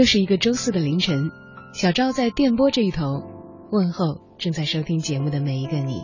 [0.00, 1.30] 又是一个周四的凌晨，
[1.74, 3.22] 小昭在电波这一头
[3.70, 6.00] 问候正在收听节目的每一个你。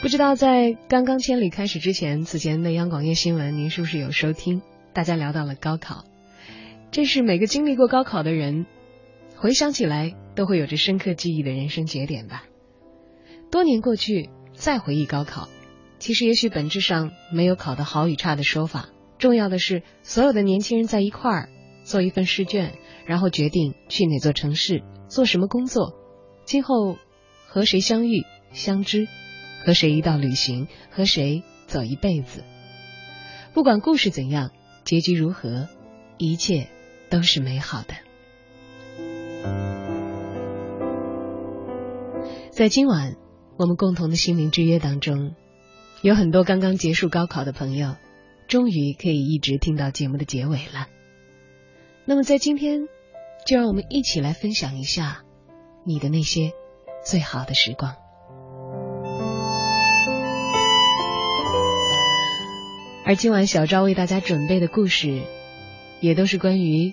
[0.00, 4.62] 不知道在刚刚千里开始之前，此前的央广夜新闻，您是不是有收听？
[4.94, 6.04] 大家聊到了高考，
[6.90, 8.64] 这是每个经历过高考的人
[9.36, 12.44] 回想起来都会有着深刻记忆的人生节点吧。
[13.50, 15.50] 多年过去，再回忆高考。
[16.04, 18.90] 其实，也许本质上没有考得好与差的说法。
[19.16, 21.48] 重要的是，所有的年轻人在一块儿
[21.82, 22.74] 做一份试卷，
[23.06, 25.94] 然后决定去哪座城市做什么工作，
[26.44, 26.98] 今后
[27.46, 29.08] 和谁相遇相知，
[29.64, 32.44] 和谁一道旅行，和谁走一辈子。
[33.54, 34.50] 不管故事怎样，
[34.84, 35.68] 结局如何，
[36.18, 36.68] 一切
[37.08, 37.94] 都是美好的。
[42.50, 43.16] 在今晚
[43.56, 45.34] 我们共同的心灵之约当中。
[46.04, 47.96] 有很多刚刚结束高考的朋友，
[48.46, 50.86] 终于可以一直听到节目的结尾了。
[52.04, 52.82] 那么在今天，
[53.46, 55.22] 就让我们一起来分享一下
[55.82, 56.52] 你的那些
[57.06, 57.96] 最好的时光。
[63.06, 65.22] 而今晚小昭为大家准备的故事，
[66.02, 66.92] 也都是关于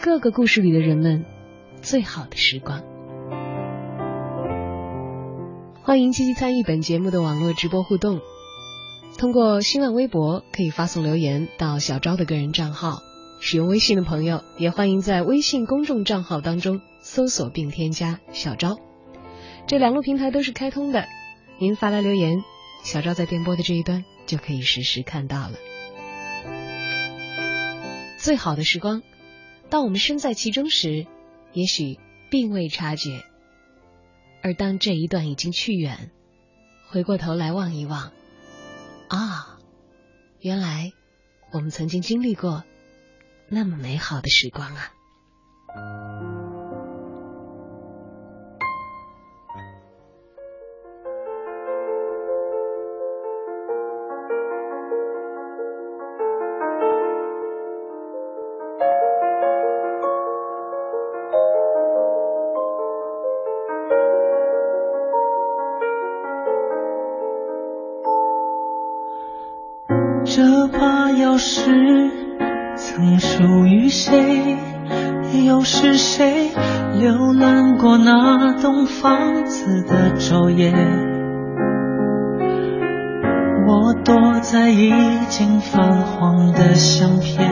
[0.00, 1.24] 各个故事里的人们
[1.82, 2.82] 最好的时光。
[5.84, 8.20] 欢迎积极参与本节目的网络直播互动，
[9.18, 13.02] 通过新浪微博可以发送留言到小昭的个人账号。
[13.40, 18.78] 使用微信的朋友也欢迎在微信公众账号当中搜索并添加小昭，
[19.66, 21.04] 这两路平台都是开通的。
[21.58, 22.44] 您发来留言，
[22.84, 25.54] 小昭在电波的这一端就可以实时看到了。
[28.18, 29.02] 最好的时光，
[29.68, 31.08] 当我们身在其中时，
[31.52, 31.98] 也许
[32.30, 33.24] 并未察觉。
[34.42, 36.10] 而当这一段已经去远，
[36.88, 38.12] 回过头来望一望，
[39.08, 39.58] 啊，
[40.40, 40.92] 原来
[41.52, 42.64] 我们曾经经历过
[43.48, 46.51] 那么美好的时光啊！
[78.86, 80.72] 房子的昼夜？
[83.66, 84.92] 我躲在已
[85.28, 87.48] 经泛黄的相片，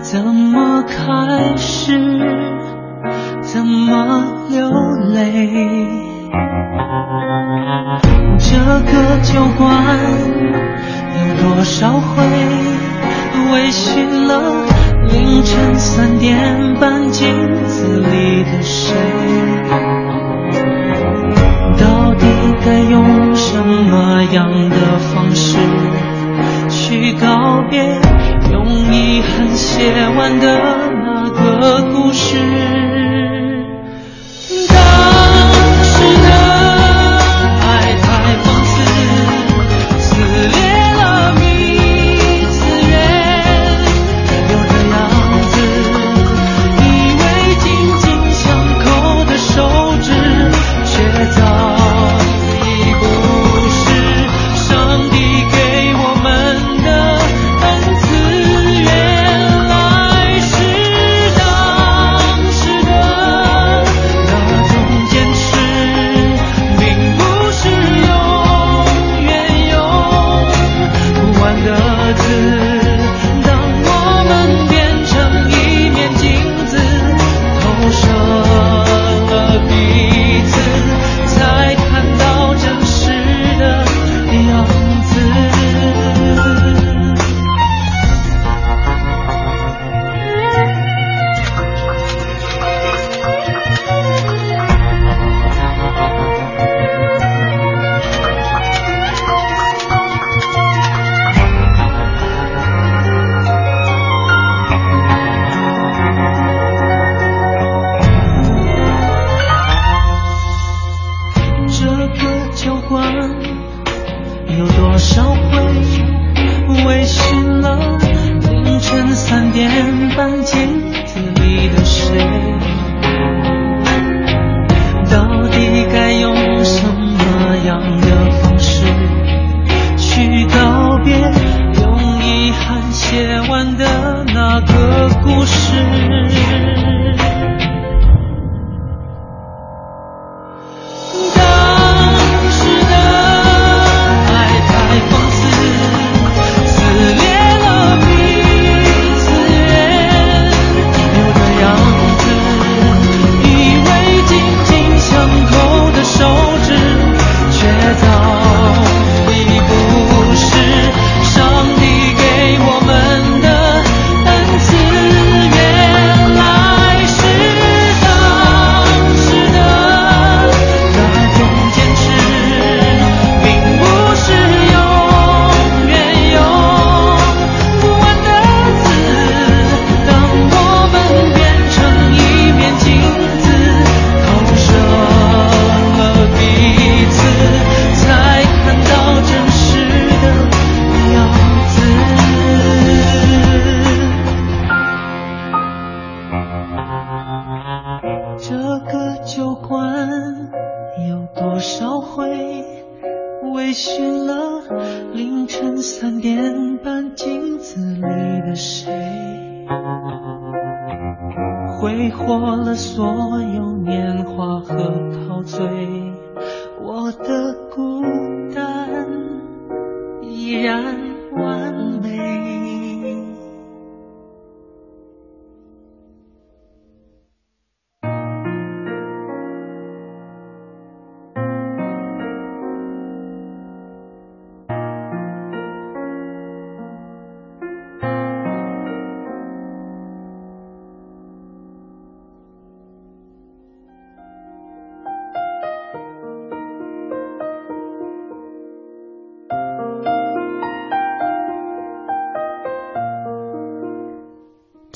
[0.00, 1.98] 怎么开始？
[3.40, 4.70] 怎么流
[5.12, 5.88] 泪？
[8.38, 8.56] 这
[8.90, 9.68] 个酒馆。
[11.12, 12.22] 有多少回
[13.52, 14.64] 微醺了
[15.08, 17.28] 凌晨三点半镜
[17.64, 18.94] 子里的谁？
[24.32, 25.58] 样的方式
[26.68, 28.00] 去告别？
[28.52, 30.58] 用遗憾写完的
[31.04, 32.79] 那个故事。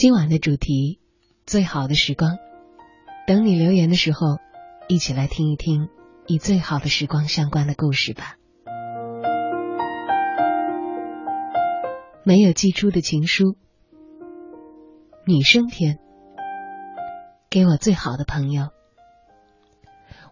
[0.05, 1.01] 今晚的主题，
[1.47, 2.37] 最好的时光。
[3.27, 4.37] 等你留言的时候，
[4.87, 5.89] 一起来听一听
[6.29, 8.37] 与最好的时光相关的故事吧。
[12.23, 13.57] 没有寄出的情书，
[15.27, 15.99] 女生篇，
[17.49, 18.73] 给我最好的朋友，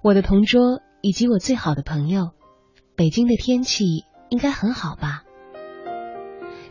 [0.02, 2.32] 我的同桌以及我最好的朋友。
[2.94, 5.22] 北京的天气应该很好吧？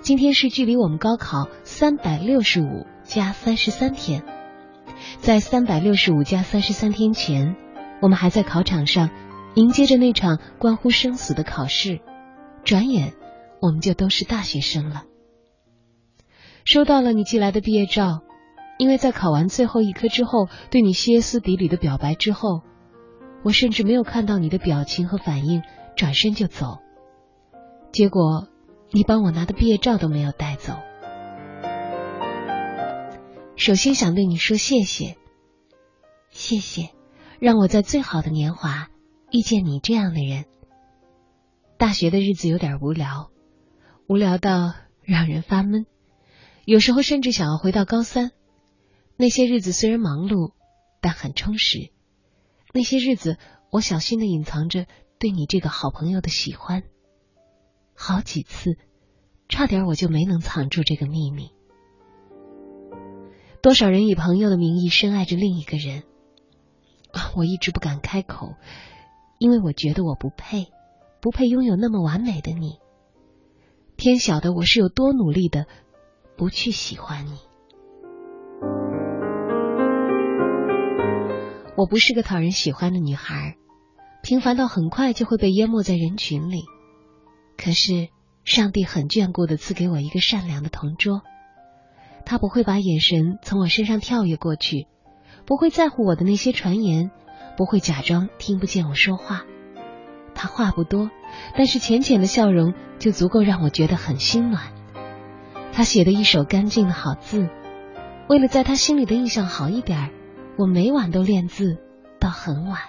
[0.02, 4.24] 今天是距离我们高考三百六十五加三十三天，
[5.20, 7.58] 在三百六十五加三十三天前，
[8.02, 9.10] 我们还在考场上
[9.54, 12.00] 迎接着那场关乎生死的考试。
[12.64, 13.12] 转眼，
[13.62, 15.04] 我们就都是大学生了。
[16.64, 18.22] 收到了你寄来的毕业照，
[18.78, 22.62] 因为在考完最后一科之后，对你歇斯底里的表白之后，
[23.44, 25.64] 我甚至没有看到你的表情和反应，
[25.98, 26.78] 转身就走。
[27.92, 28.48] 结果。
[28.94, 30.74] 你帮我拿的毕业照都没有带走。
[33.62, 35.18] 首先想对你说谢谢，
[36.32, 36.90] 谢谢，
[37.40, 38.90] 让我在最好的年华
[39.30, 40.46] 遇见你这样的人。
[41.78, 43.30] 大学的日子有点无聊，
[44.08, 45.86] 无聊到让人发闷，
[46.66, 48.32] 有时候甚至想要回到高三。
[49.16, 50.54] 那些日子虽然忙碌，
[51.00, 51.92] 但很充实。
[52.74, 53.38] 那些日子，
[53.70, 54.88] 我小心的隐藏着
[55.20, 56.82] 对你这个好朋友的喜欢。
[57.94, 58.80] 好几次，
[59.50, 61.52] 差点我就没能藏住这个秘密。
[63.62, 66.02] 多少人以朋友的名义深爱着另一个人，
[67.36, 68.56] 我一直不敢开口，
[69.38, 70.68] 因为我觉得我不配，
[71.22, 72.80] 不配拥有那么完美的你。
[73.98, 75.68] 天晓得我是有多努力的，
[76.38, 77.38] 不去喜欢你。
[81.78, 83.58] 我不是个讨人喜欢的女孩，
[84.24, 86.64] 平凡到很快就会被淹没在人群里。
[87.58, 88.10] 可是，
[88.44, 91.22] 上帝很眷顾的赐给我一个善良的同桌，
[92.32, 94.88] 他不会把眼神从我身上跳跃过去，
[95.46, 97.12] 不会在乎我的那些传言，
[97.58, 99.44] 不会假装听不见我说话。
[100.34, 101.12] 他话不多，
[101.58, 104.72] 但是浅浅的笑容就足够让我觉得很心暖。
[105.74, 107.50] 他写的一手干净的好字，
[108.30, 110.14] 为了在他心里的印象好一点，
[110.58, 111.80] 我每晚都练字
[112.18, 112.80] 到很晚。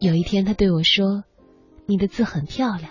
[0.00, 1.22] 有一天，他对我说
[1.86, 2.90] ：“你的字很漂亮。”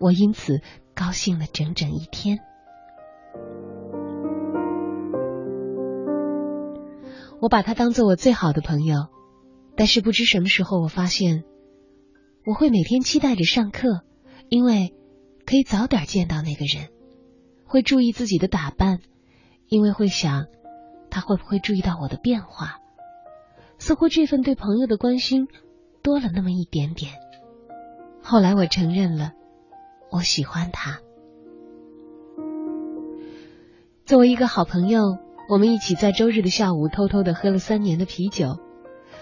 [0.00, 0.62] 我因此
[0.94, 2.38] 高兴了整整一天。
[7.46, 9.06] 我把他当做我最好的朋友，
[9.76, 11.44] 但是不知什么时候，我发现
[12.44, 14.00] 我会每天期待着上课，
[14.48, 14.92] 因为
[15.46, 16.88] 可以早点见到那个人；
[17.64, 18.98] 会注意自己的打扮，
[19.68, 20.46] 因为会想
[21.08, 22.80] 他会不会注意到我的变化。
[23.78, 25.46] 似乎这份对朋友的关心
[26.02, 27.12] 多了那么一点点。
[28.24, 29.34] 后来我承认了。
[30.10, 30.98] 我喜欢他。
[34.04, 38.58] 作为一个好朋友，我们一起在周日的下午偷偷的喝了三年的啤酒。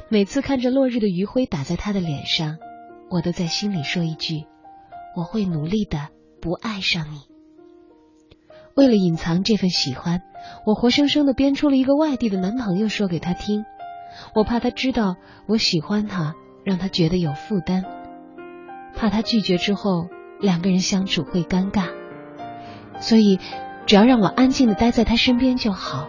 [0.08, 2.58] 每次看着落日的余晖打在他的脸上，
[3.10, 4.44] 我都在心里说一句
[5.16, 6.08] ：“我会努力的，
[6.40, 7.20] 不爱上你。”
[8.76, 10.22] 为了隐藏这份喜欢，
[10.66, 13.64] 我活生生的编出了一个外地的男朋友说给他听。
[14.34, 15.16] 我怕他知道
[15.46, 17.84] 我喜欢他，让他觉得有负担，
[18.94, 20.08] 怕他拒绝之后。
[20.40, 21.90] 两个人相处会尴尬，
[22.98, 23.38] 所以
[23.86, 26.08] 只要让我安静的待在他身边就好。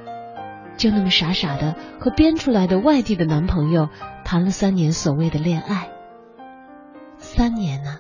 [0.77, 3.89] 就那么傻傻的和编出来的外地的男朋友
[4.25, 5.89] 谈了三年所谓的恋爱。
[7.17, 7.99] 三年呢，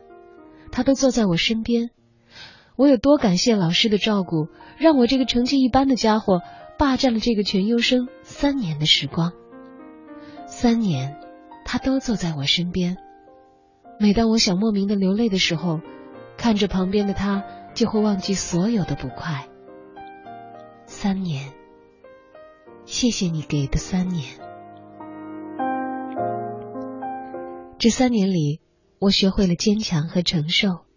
[0.71, 1.89] 他都坐在我身边，
[2.75, 6.41] 我有多感谢老师的照顾，让我这个成绩一般的家伙
[6.77, 9.31] 霸占了这个全优生三年的时光。
[10.45, 11.17] 三年，
[11.63, 12.97] 他都坐在我身边。
[13.99, 15.81] 每当我想莫名的流泪的时候。
[16.37, 19.47] 看着旁边的他，就会忘记所有的不快。
[21.05, 21.53] 三年，
[22.87, 24.39] 谢谢你给的三年。
[27.77, 28.59] 这三年里，
[28.97, 30.87] 我学会了坚强和承受，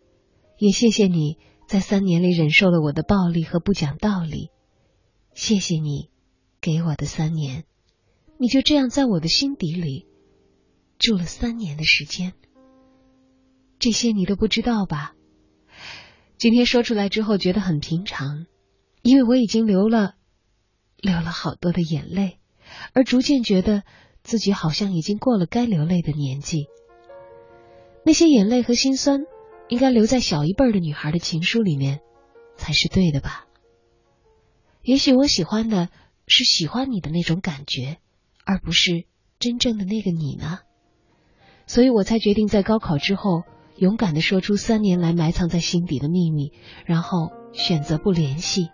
[0.57, 1.37] 也谢谢你
[1.67, 4.49] 在三年里忍受了我的暴力和不讲道理。
[5.35, 6.09] 谢谢你
[6.63, 7.65] 给我的三年，
[8.39, 10.07] 你就这样在我的心底里
[10.99, 12.33] 住了三年的时间。
[13.79, 15.15] 这些你都不知道吧？
[16.39, 18.47] 今天说出来之后觉得很平常，
[19.09, 20.17] 因为我已经流了
[20.99, 22.37] 流了好多的眼泪，
[22.93, 23.83] 而逐渐觉得
[24.23, 26.67] 自己好像已经过了该流泪的年纪。
[28.05, 29.25] 那些眼泪和心酸，
[29.71, 32.01] 应该留在小一辈的女孩的情书里面，
[32.59, 33.47] 才是对的吧？
[34.83, 35.89] 也许我喜欢的
[36.27, 37.97] 是喜欢你的那种感觉，
[38.45, 39.07] 而不是
[39.39, 40.59] 真正的那个你呢。
[41.67, 43.45] 所以我才决定在高考之后，
[43.79, 46.53] 勇敢的说出三年来埋藏在心底的秘密，
[46.85, 48.69] 然后选择不联系。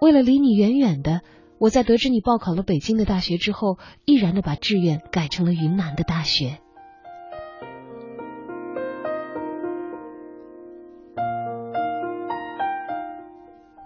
[0.00, 1.20] 为了离你远远的，
[1.58, 6.58] 我在得知你报考了北京的大学之后，毅然的把志愿改成了云南的大学。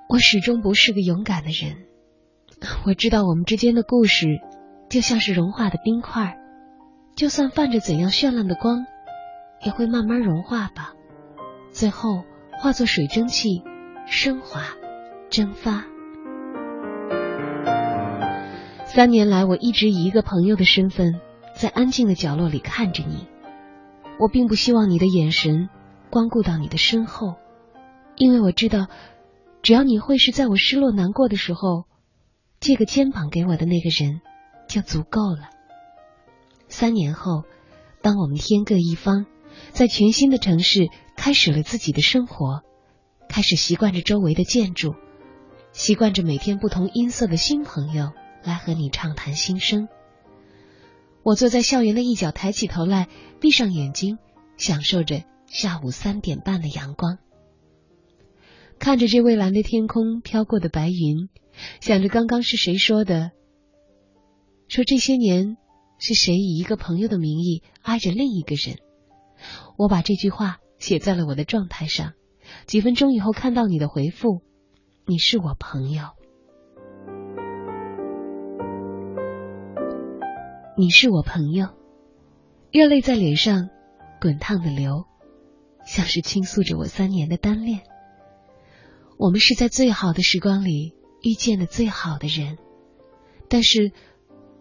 [0.09, 1.87] 我始终不是个勇敢的人。
[2.87, 4.39] 我知道我们之间的故事
[4.89, 6.39] 就像是融化的冰块，
[7.17, 8.87] 就算泛着怎样绚烂的光，
[9.65, 10.93] 也会慢慢融化吧，
[11.73, 13.65] 最后化作水蒸气，
[14.07, 14.61] 升华，
[15.29, 15.87] 蒸发。
[18.95, 21.21] 三年来，我一直以一个朋友的身份，
[21.57, 23.27] 在安静的角落里看着你。
[24.21, 25.69] 我并不希望你的眼神
[26.11, 27.35] 光顾到你的身后，
[28.15, 28.87] 因为我知道。
[29.63, 31.87] 只要你会是在我失落难过的时候，
[32.61, 34.21] 借个肩膀给我的那个人，
[34.69, 35.51] 就足够了。
[36.69, 37.43] 三年后，
[38.01, 39.27] 当我们天各一方，
[39.73, 42.63] 在全新的城市开始了自己的生活，
[43.29, 44.95] 开始习惯着周围的建筑，
[45.73, 48.13] 习惯着每天不同音色的新朋友
[48.45, 49.89] 来和你畅谈心声。
[51.23, 53.09] 我坐在校园的一角，抬起头来，
[53.41, 54.19] 闭上眼睛，
[54.57, 57.19] 享受着下午三点半的阳光。
[58.79, 61.31] 看着这蔚蓝的天空，飘过的白云，
[61.81, 63.31] 想着刚刚是谁说的？
[64.69, 65.57] 说这些年
[65.99, 68.79] 是谁以一个朋友的名义爱着另一个人？
[69.79, 72.13] 我把这句话写在了我的状态上。
[72.67, 74.43] 几分钟以后看到你的回复，
[75.07, 76.11] 你是我朋友，
[80.77, 81.69] 你是我朋友，
[82.73, 83.71] 热泪在脸上
[84.21, 85.05] 滚烫的流，
[85.87, 87.83] 像是倾诉着我三年的单恋。
[89.17, 92.59] 我们是在最好的时光里遇见的最好的人，
[93.49, 93.93] 但是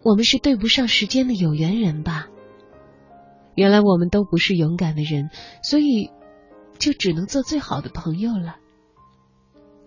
[0.04, 2.28] 我们是对不上时间的有缘人吧？
[3.56, 5.30] 原来我们都不是勇敢的人，
[5.64, 6.12] 所以
[6.78, 8.54] 就只能做最好的朋友了。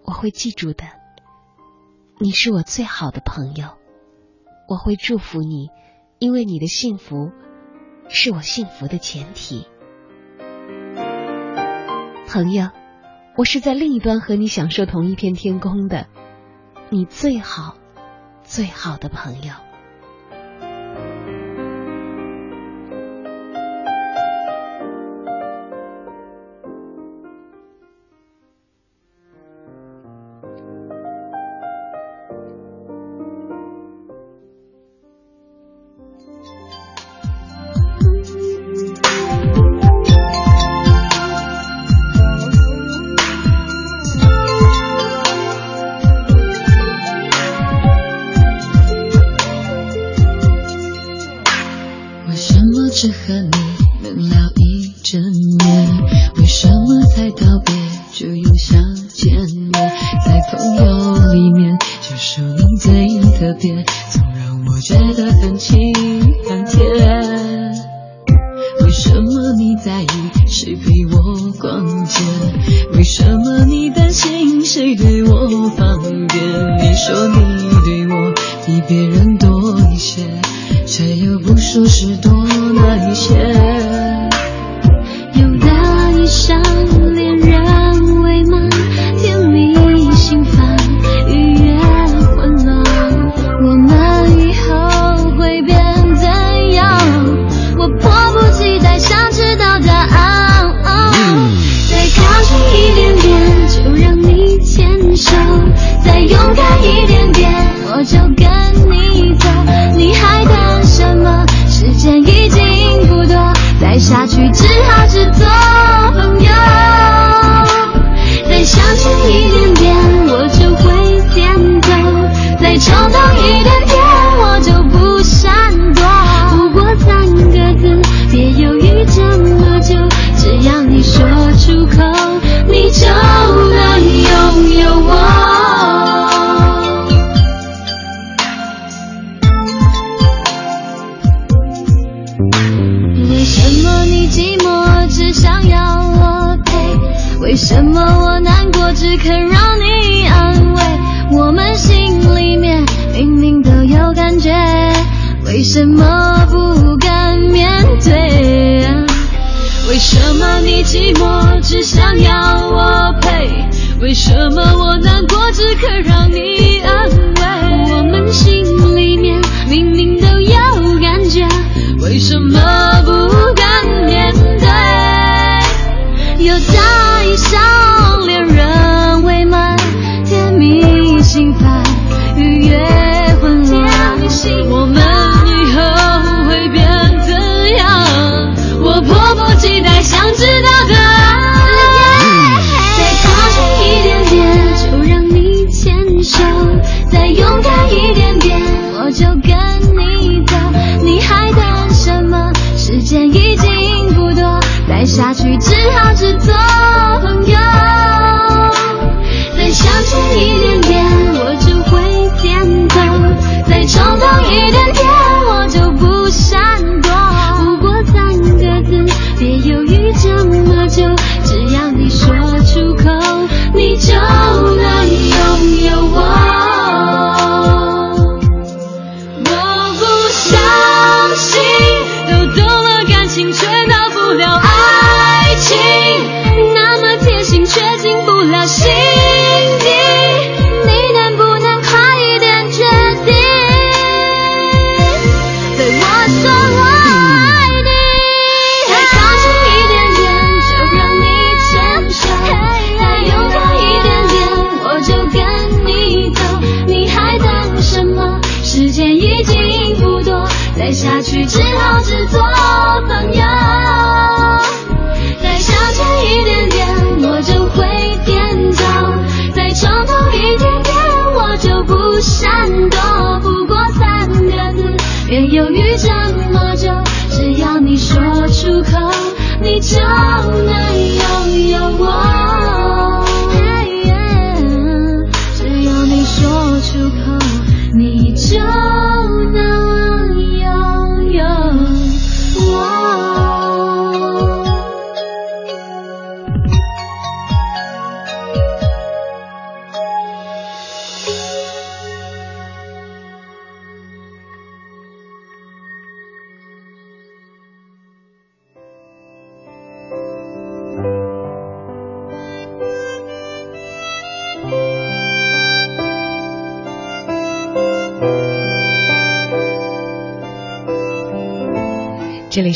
[0.03, 0.83] 我会记住的，
[2.19, 3.77] 你是我最好的朋友，
[4.67, 5.69] 我会祝福你，
[6.19, 7.31] 因为你的幸福
[8.09, 9.67] 是我幸福的前提，
[12.27, 12.69] 朋友。
[13.35, 16.07] 我是在另一端和你享受同一片天空的，
[16.89, 17.77] 你最好、
[18.41, 19.66] 最好的朋友。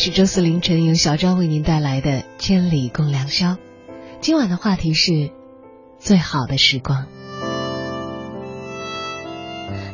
[0.04, 2.10] 是周四凌晨由小昭为您带来的
[2.40, 3.50] 《千里共良宵》，
[4.20, 5.30] 今晚的话题是
[6.00, 7.06] 最好的时光。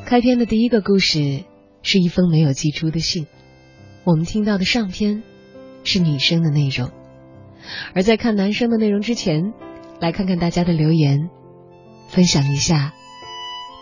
[0.05, 1.43] 开篇的第一个故事
[1.81, 3.27] 是一封没有寄出的信，
[4.05, 5.23] 我们听到的上篇
[5.83, 6.89] 是女生的内容，
[7.93, 9.51] 而在看男生的内容之前，
[9.99, 11.29] 来看看大家的留言，
[12.07, 12.93] 分享一下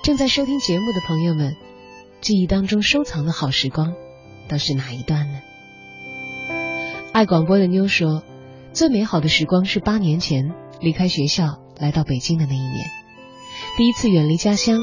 [0.04, 1.56] 正在收听节目的朋友们
[2.20, 3.94] 记忆当中收藏的好时光
[4.50, 5.40] 都是哪一段呢？
[7.16, 8.24] 爱广播的妞说，
[8.74, 12.90] 最美好的时光是八年前离开学校来到北京的那一年，
[13.78, 14.80] 第一次远离家乡，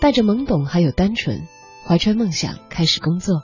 [0.00, 1.46] 带着懵懂还有单纯，
[1.86, 3.42] 怀揣梦想开始工作，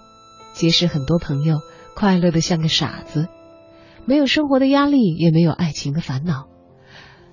[0.54, 1.58] 结识很多朋友，
[1.94, 3.28] 快乐的像个傻子，
[4.06, 6.46] 没有生活的压力，也没有爱情的烦恼。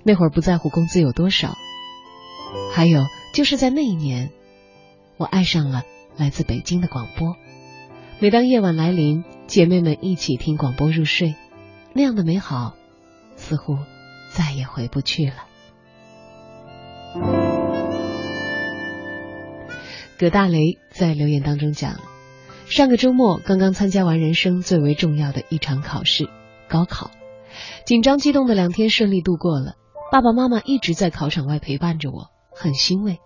[0.04, 1.56] 那会儿不在乎工资有多少，
[2.74, 4.32] 还有就是在那一年，
[5.16, 5.84] 我爱上了
[6.18, 7.38] 来自北京的广播。
[8.20, 11.36] 每当夜晚来临，姐妹们一起听广播入睡，
[11.94, 12.74] 那样的美好，
[13.36, 13.78] 似乎
[14.32, 15.36] 再也回不去了。
[20.18, 22.00] 葛大雷在留言当中讲，
[22.66, 26.30] 上个周末刚刚参加完人生最为重要的一场考试——
[26.70, 27.12] 高考，
[27.86, 29.76] 紧张激动的两天顺利度过了。
[30.12, 33.20] 爸爸妈妈一直在考场外陪伴着我，很欣慰。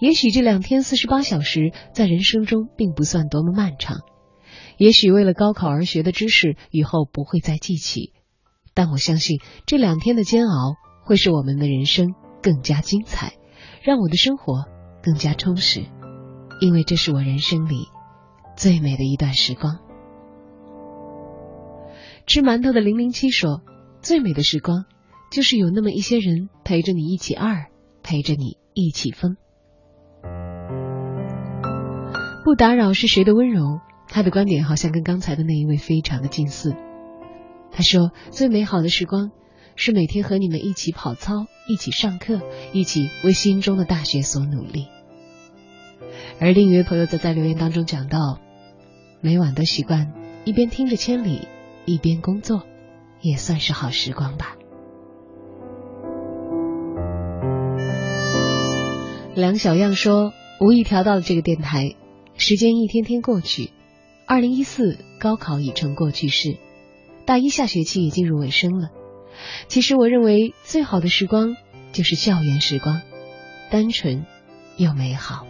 [0.00, 4.00] 也许这两天四十八小时在人生中并不算多么漫长。
[4.76, 8.12] 也许为了高考而学的知识以后不会再记起，
[8.74, 13.34] 但我相信这两天的煎熬会使我们的人生更加精彩，
[13.82, 14.64] 让我的生活
[15.02, 15.84] 更加充实，
[16.60, 17.88] 因为这是我人生里
[18.56, 19.78] 最美的一段时光。
[22.26, 23.60] 吃馒头的零零七说
[24.00, 24.86] ：“最美的时光，
[25.30, 27.66] 就是有那么一些人陪着你一起二，
[28.02, 29.36] 陪着你一起疯。”
[32.44, 33.80] 不打扰是谁的温柔？
[34.14, 36.76] 他的观点好像跟刚才的那一位非常的近似。
[37.72, 39.32] 他说：“最美好的时光，
[39.74, 42.40] 是每天和你们一起跑操，一起上课，
[42.72, 44.86] 一起为心中的大学所努力。
[46.38, 48.38] 而另一位朋友则在留言当中讲到，
[49.20, 50.12] 每晚都习惯
[50.44, 51.48] 一边听着千里，
[51.84, 52.62] 一边工作，
[53.20, 54.54] 也算是好时光吧。
[59.34, 61.96] 梁小样说：“无意调到了这个电台，
[62.36, 63.70] 时间一天天过去，
[64.26, 66.56] 二零一四高考已成过去式，
[67.26, 68.88] 大一下学期也进入尾声了。
[69.68, 71.56] 其实我认为最好的时光
[71.92, 73.02] 就是校园时光，
[73.70, 74.24] 单纯
[74.78, 75.46] 又美好。”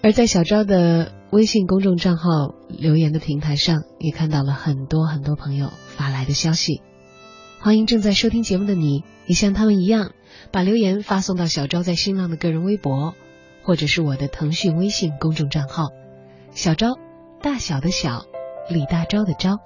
[0.00, 6.80] 而在小昭的微信公众账号留言的平台上，也看到了很多很多朋友发来的消息。
[7.60, 10.12] 欢迎正在收听节目的你，也像他们一样，
[10.50, 13.14] 把留言发送到小昭在新浪的个人微博，
[13.62, 15.88] 或者是我的腾讯微信公众账号
[16.52, 16.98] “小昭”，
[17.42, 18.24] 大小的小，
[18.70, 19.58] 李大钊的钊。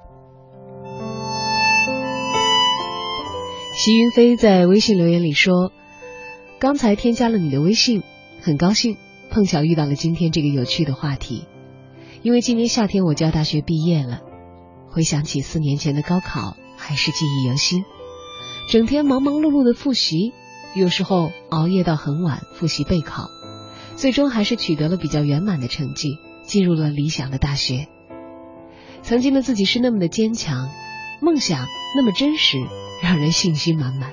[3.75, 5.73] 席云飞在微信留言里说
[6.61, 8.03] ：“刚才添加了你的微信，
[8.41, 8.97] 很高兴
[9.31, 11.47] 碰巧遇到了今天这个有趣的话题，
[12.23, 14.21] 因为今年夏天我就要大学毕业了，
[14.91, 17.85] 回想起四年前的高考。”还是记忆犹新，
[18.69, 20.33] 整天忙忙碌碌的复习，
[20.75, 23.29] 有时候熬夜到很晚复习备考，
[23.97, 27.89] 最终还是取得了比较圆满的成绩，进入了理想的大学。
[29.03, 30.71] 曾经的自己是那么的坚强，
[31.21, 32.59] 梦想那么真实，
[33.03, 34.13] 让人信心满满。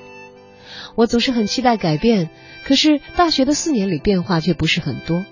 [0.96, 2.30] 我总是很期待改变，
[2.64, 5.24] 可是大学的四年里变化却不是很多，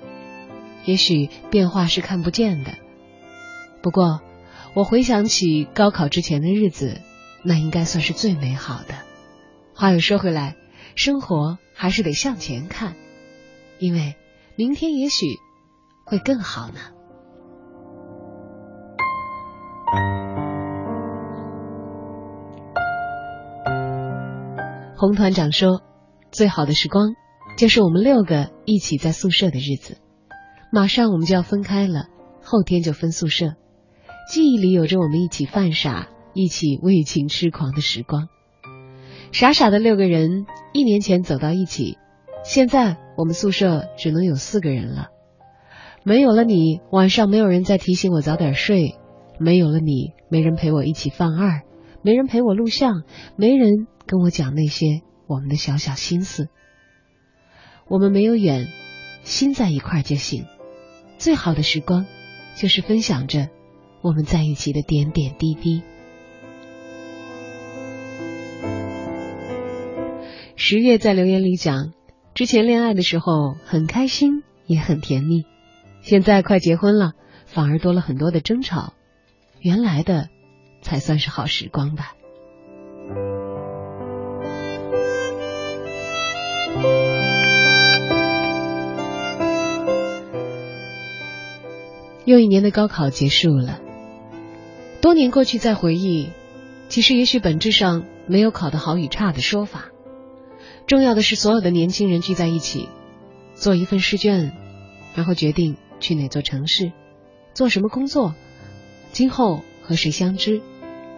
[0.84, 2.72] 也许变化是看不见的。
[3.82, 4.20] 不过，
[4.74, 7.00] 我回想起高考之前的日子。
[7.44, 8.96] 那应该算是最美好的。
[9.72, 10.56] 话又说回来，
[10.98, 12.96] 生活还是得向前看，
[13.78, 14.16] 因为
[14.56, 15.26] 明天也许
[16.04, 16.80] 会更好呢。
[24.96, 25.82] 红团长说
[26.32, 27.14] ：“最好的时光
[27.56, 29.98] 就是我们六个一起在宿舍的日子。
[30.72, 32.08] 马上我们就要分开了，
[32.42, 33.54] 后天就分宿舍。
[34.28, 38.28] 记忆里有着我们一起犯傻。”一起为情痴狂的时光，
[39.32, 41.98] 傻傻的六个人，一年前走到一起，
[42.44, 45.08] 现在我们宿舍只能有四个人了。
[46.02, 48.96] 没有了你，晚上没有人再提醒我早点睡；
[49.38, 51.62] 没有了你，没人陪我一起犯二，
[52.02, 53.02] 没人陪我录像，
[53.36, 56.48] 没人跟我讲那些我们的小小心思。
[57.88, 58.66] 我们没有远，
[59.22, 60.46] 心在一块就行。
[61.18, 62.06] 最好的时光，
[62.56, 63.48] 就是分享着
[64.02, 65.82] 我们在一起的点点滴滴。
[70.60, 71.92] 十月在留言里讲，
[72.34, 75.44] 之前恋爱的时候很开心，也很甜蜜，
[76.02, 77.12] 现在快结婚了，
[77.46, 78.92] 反而多了很多的争吵。
[79.60, 80.28] 原来的
[80.82, 82.12] 才算是好时光吧。
[92.24, 93.80] 又一年的高考结束了，
[95.00, 96.30] 多年过去再回忆，
[96.88, 99.92] 其实也许本质上没有考得好与差的说法。
[100.88, 102.88] 重要的是，所有的年轻人聚在一起，
[103.54, 104.52] 做一份试卷，
[105.14, 106.92] 然后决定去哪座城市，
[107.52, 108.34] 做什么工作，
[109.12, 110.62] 今后和谁相知，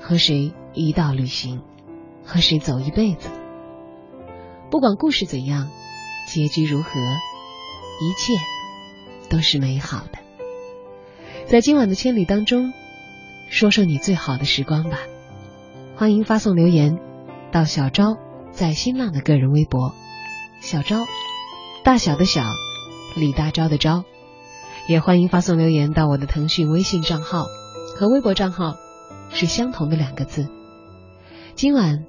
[0.00, 1.62] 和谁一道旅行，
[2.24, 3.30] 和谁走一辈子。
[4.72, 5.70] 不管故事怎样，
[6.26, 6.90] 结局如何，
[8.00, 8.32] 一切
[9.28, 10.18] 都是美好的。
[11.46, 12.72] 在今晚的千里当中，
[13.48, 14.98] 说说你最好的时光吧。
[15.94, 16.98] 欢迎发送留言
[17.52, 18.18] 到小昭。
[18.52, 19.94] 在新浪的个人微博，
[20.60, 21.06] 小昭，
[21.82, 22.42] 大小的小，
[23.16, 24.04] 李大钊的昭，
[24.86, 27.44] 也欢迎发送留言到我的腾讯微信账号
[27.96, 28.76] 和微博账号
[29.30, 30.48] 是相同的两个字。
[31.54, 32.04] 今晚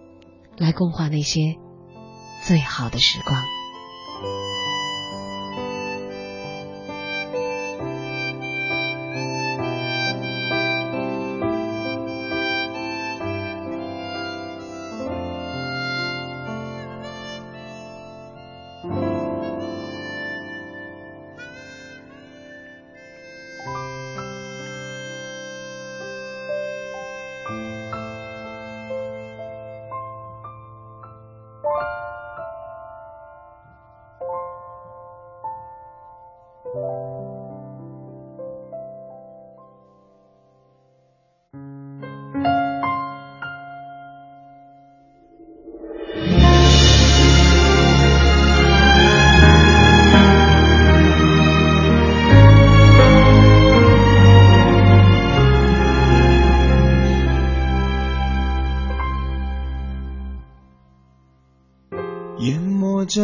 [0.57, 1.55] 来共话那些
[2.45, 3.41] 最好的时光。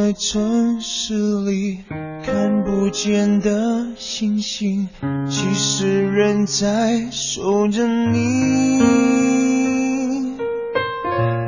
[0.08, 1.80] 在城市里
[2.24, 4.88] 看不见的星星，
[5.30, 8.78] 其实人在守着你。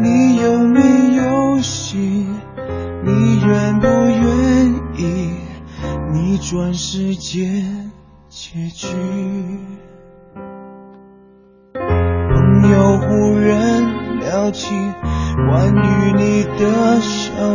[0.02, 0.82] 你有没
[1.16, 2.28] 有心？
[3.06, 5.32] 你愿不愿意
[6.14, 7.94] 逆转时间
[8.28, 8.89] 结局？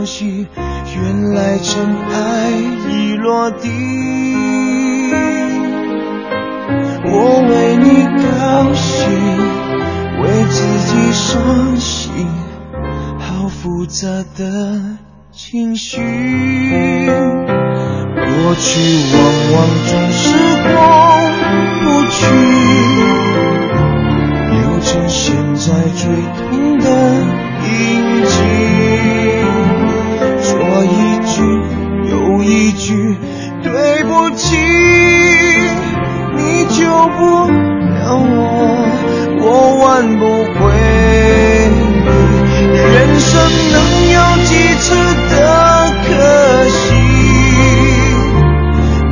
[0.07, 2.51] 原来尘埃
[2.91, 3.71] 已落地。
[7.07, 9.09] 我为你高兴，
[10.23, 10.57] 为自
[10.91, 12.29] 己伤心，
[13.19, 14.99] 好复杂的
[15.33, 16.01] 情绪。
[17.07, 18.71] 过去
[19.15, 19.17] 往
[19.53, 20.23] 往总是
[20.69, 20.71] 过
[21.83, 22.19] 不去，
[24.51, 25.65] 留成现在
[25.97, 26.03] 最
[26.37, 26.85] 痛的。
[27.67, 27.73] 印
[28.23, 28.33] 记，
[34.25, 34.57] 不起，
[36.35, 38.41] 你救不了我，
[39.39, 39.45] 我
[39.85, 39.85] 挽
[40.19, 40.23] 不
[40.55, 40.55] 回。
[42.95, 43.31] 人生
[43.71, 43.77] 能
[44.13, 44.87] 有几次
[45.31, 45.35] 的
[46.09, 46.09] 可
[46.71, 46.81] 惜？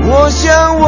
[0.09, 0.40] 我想
[0.81, 0.87] 我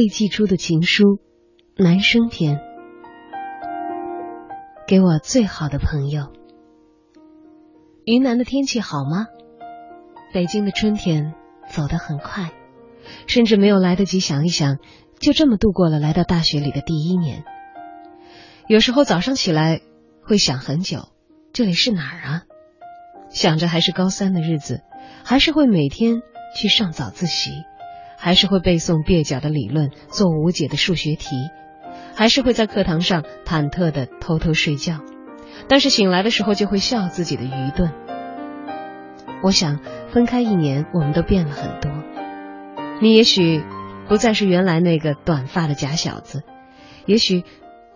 [0.00, 1.20] 未寄出的情书，
[1.76, 2.58] 男生篇，
[4.86, 6.32] 给我最好的朋友。
[8.06, 9.26] 云南的天气好吗？
[10.32, 11.34] 北京的春天
[11.68, 12.50] 走得很快，
[13.26, 14.78] 甚至没有来得及想一想，
[15.18, 17.44] 就这么度过了来到大学里的第一年。
[18.68, 19.82] 有时候早上起来
[20.22, 21.10] 会想很久，
[21.52, 22.42] 这里是哪儿啊？
[23.28, 24.80] 想着还是高三的日子，
[25.26, 26.22] 还是会每天
[26.56, 27.50] 去上早自习。
[28.20, 31.36] 还是会背诵蹩脚的理论，做无解的数学题，
[32.14, 35.00] 还是会在课堂上忐忑的偷偷睡觉，
[35.68, 37.92] 但是醒来的时候就会笑自己的愚钝。
[39.42, 39.80] 我想
[40.12, 41.90] 分开一年，我们都变了很多。
[43.00, 43.64] 你也许
[44.06, 46.42] 不再是原来那个短发的假小子，
[47.06, 47.42] 也许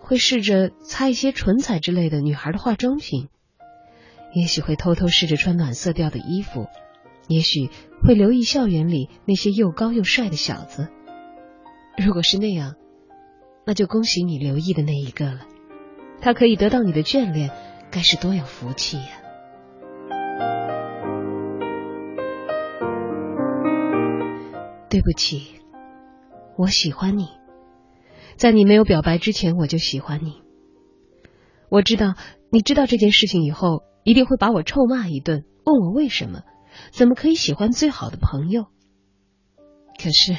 [0.01, 3.29] 会试着擦一些唇彩之类的女孩的化妆品，
[4.33, 6.65] 也许会偷偷试着穿暖色调的衣服，
[7.27, 7.69] 也许
[8.03, 10.89] 会留意校园里那些又高又帅的小子。
[11.97, 12.75] 如果是那样，
[13.65, 15.41] 那就恭喜你留意的那一个了。
[16.21, 17.51] 他可以得到你的眷恋，
[17.91, 19.21] 该是多有福气呀！
[24.89, 25.59] 对不起，
[26.57, 27.27] 我喜欢你，
[28.37, 30.41] 在你没有表白之前，我就喜欢你。
[31.69, 32.13] 我知道
[32.49, 36.43] 你知道这件事情以后，一定会把我臭骂一顿，问我为什么，
[36.91, 38.65] 怎么可以喜欢最好的朋友？
[40.01, 40.35] 可是，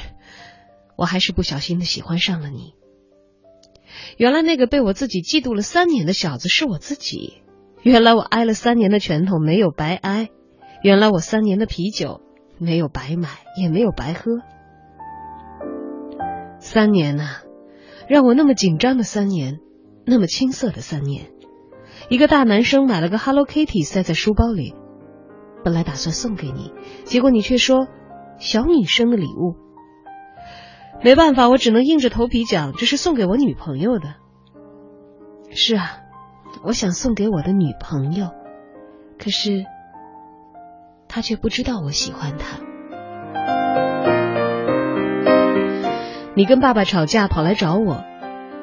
[0.95, 2.73] 我还是不小心的喜欢上了你。
[4.17, 7.41] 原来那个被我自己嫉妒了三年的小子是我自己。
[7.83, 10.29] 原来我挨了三年的拳头没有白挨。
[10.83, 12.21] 原来我三年的啤酒
[12.59, 13.29] 没有白买，
[13.59, 14.41] 也没有白喝。
[16.59, 17.41] 三年呐，
[18.07, 19.59] 让我那么紧张的三年，
[20.05, 21.31] 那么青涩的三年。
[22.09, 24.75] 一个大男生买了个 Hello Kitty 塞在书包里，
[25.67, 26.71] 本来打算送给你，
[27.03, 27.89] 结果你却说
[28.39, 29.57] 小女生的礼物。
[31.03, 34.13] 没办法，我只能硬着头皮讲，这是送给我女朋友的。
[35.51, 35.97] 是啊，
[36.63, 38.29] 我想送给我的女朋友，
[39.19, 39.65] 可是
[41.09, 42.59] 她却不知道我喜欢她。
[46.33, 48.05] 你跟爸爸吵架跑来找我，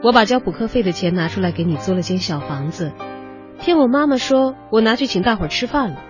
[0.02, 2.92] 我把交补课费的钱拿出来给你租了间小房子，
[3.60, 6.00] 骗我妈妈说我拿去请大伙吃饭了，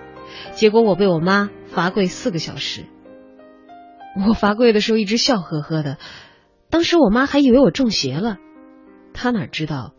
[0.54, 2.86] 结果我被我妈罚跪四个小时。
[4.28, 5.98] 我罚跪的时候一直笑呵呵的，
[6.70, 8.36] 当时我妈还以为我中邪了，
[9.12, 9.94] 她哪知道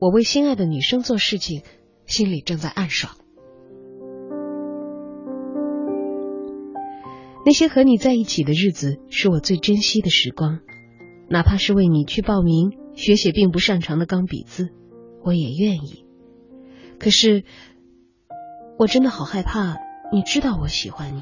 [0.00, 1.62] 我为心爱的女生做事情，
[2.06, 3.12] 心里正在暗爽。
[7.44, 10.60] 那些和你在一起的日子是我最珍惜的时光，
[11.30, 14.68] 哪怕是为你去报名学写并不擅长的钢笔字，
[15.24, 16.04] 我也愿意。
[16.98, 17.44] 可是，
[18.78, 19.76] 我真的好害怕
[20.12, 21.20] 你知道我喜欢你。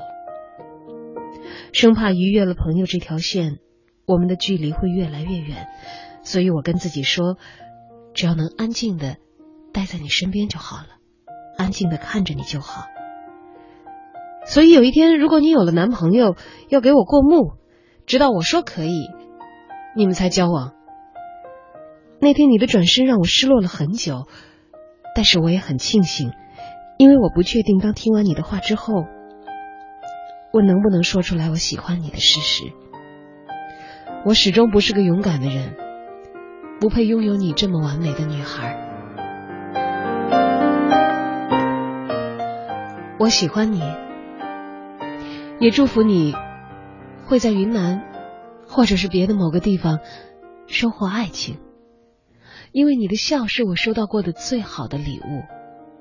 [1.73, 3.59] 生怕逾越了朋友这条线，
[4.07, 5.67] 我们的距离会越来越远，
[6.23, 7.39] 所以我跟自己说，
[8.13, 9.17] 只要能安静的
[9.73, 10.87] 待在你身边就好了，
[11.57, 12.85] 安静的看着你就好。
[14.45, 16.37] 所以有一天，如果你有了男朋友，
[16.69, 17.55] 要给我过目，
[18.05, 19.09] 直到我说可以，
[19.97, 20.75] 你们才交往。
[22.21, 24.27] 那天你的转身让我失落了很久，
[25.15, 26.33] 但是我也很庆幸，
[26.99, 29.07] 因为我不确定当听完你的话之后。
[30.53, 32.73] 我能不能说出来我喜欢你的事实？
[34.25, 35.77] 我始终不是个勇敢的人，
[36.81, 38.75] 不配拥有你这么完美的女孩。
[43.19, 43.83] 我喜欢你，
[45.61, 46.35] 也祝福你
[47.27, 48.03] 会在云南
[48.67, 49.99] 或者是别的某个地方
[50.67, 51.59] 收获爱情，
[52.73, 55.56] 因为你的笑是我收到过的最好的礼物。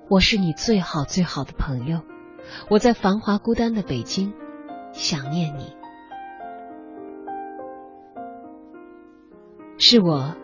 [0.07, 2.01] 我是你最好最好的朋友，
[2.69, 4.33] 我在繁华孤单的北京。
[4.93, 5.75] 想念你，
[9.77, 10.35] 是我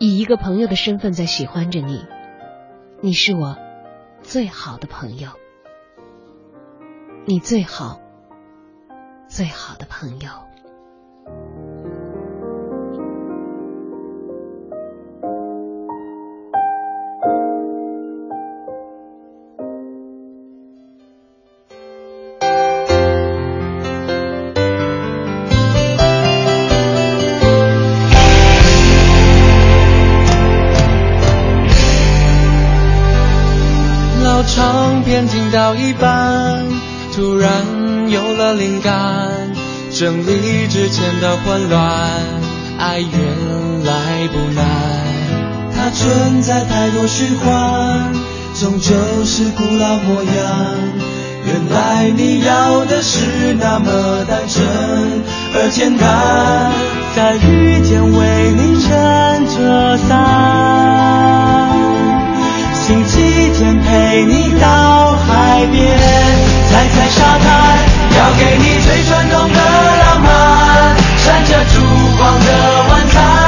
[0.00, 2.04] 以一个朋友的身份在喜欢着你，
[3.00, 3.56] 你是我
[4.20, 5.28] 最好的朋友，
[7.24, 8.00] 你最好
[9.28, 10.43] 最好的朋友。
[39.94, 41.80] 整理之前的混乱，
[42.80, 44.66] 爱原来不难。
[45.72, 48.12] 它存在太多虚幻，
[48.58, 48.92] 终究
[49.24, 50.34] 是古老模样。
[51.46, 54.66] 原来你要的是那么单纯
[55.54, 56.72] 而简单。
[57.14, 58.90] 在雨天为你撑
[59.46, 60.10] 着伞，
[62.84, 65.96] 星期天陪你到海边，
[66.68, 67.78] 踩踩沙滩。
[68.16, 69.58] 要给你最传统的
[70.24, 71.80] 满，闪着烛
[72.16, 73.43] 光的晚餐，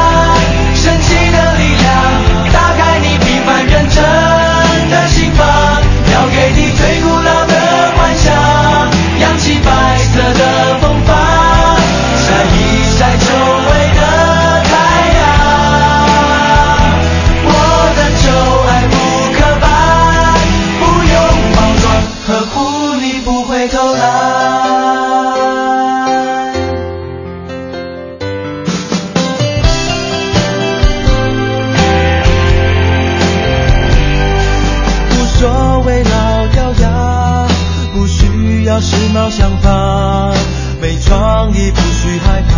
[39.29, 40.33] 想法，
[40.81, 42.55] 没创意不许害怕，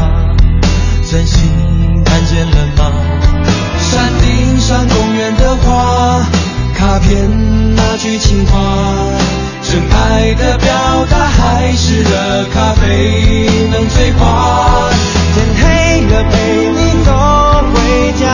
[1.11, 2.93] 真心看见了吗？
[3.79, 6.21] 山顶上公园的花，
[6.77, 8.61] 卡片那句情话，
[9.63, 14.91] 真爱的表达还是热咖啡能催化？
[15.35, 17.11] 天黑了陪你走
[17.73, 18.27] 回家，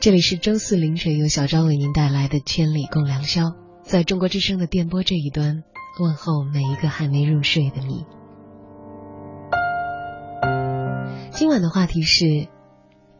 [0.00, 3.42] 这里是周四凌晨由小张为您带来的《千里共良宵》，
[3.82, 5.62] 在中国之声的电波这一端，
[6.00, 8.06] 问候每一个还没入睡的你。
[11.32, 12.48] 今晚的话题是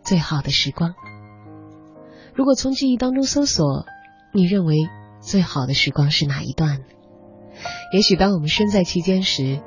[0.02, 0.94] 最好的时光。
[2.34, 3.84] 如果从记忆当中搜索，
[4.32, 4.78] 你认为
[5.20, 6.78] 最好的时光是哪一段？
[7.92, 9.60] 也许当我们身在其间时，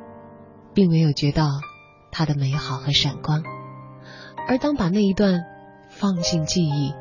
[0.73, 1.45] 并没有觉到
[2.11, 3.43] 它的美好和闪光，
[4.47, 5.41] 而当把那一段
[5.89, 6.91] 放进记忆，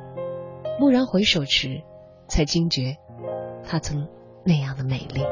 [0.80, 1.82] 蓦然回首时，
[2.28, 2.96] 才惊觉
[3.64, 4.08] 它曾
[4.44, 5.22] 那样的美丽。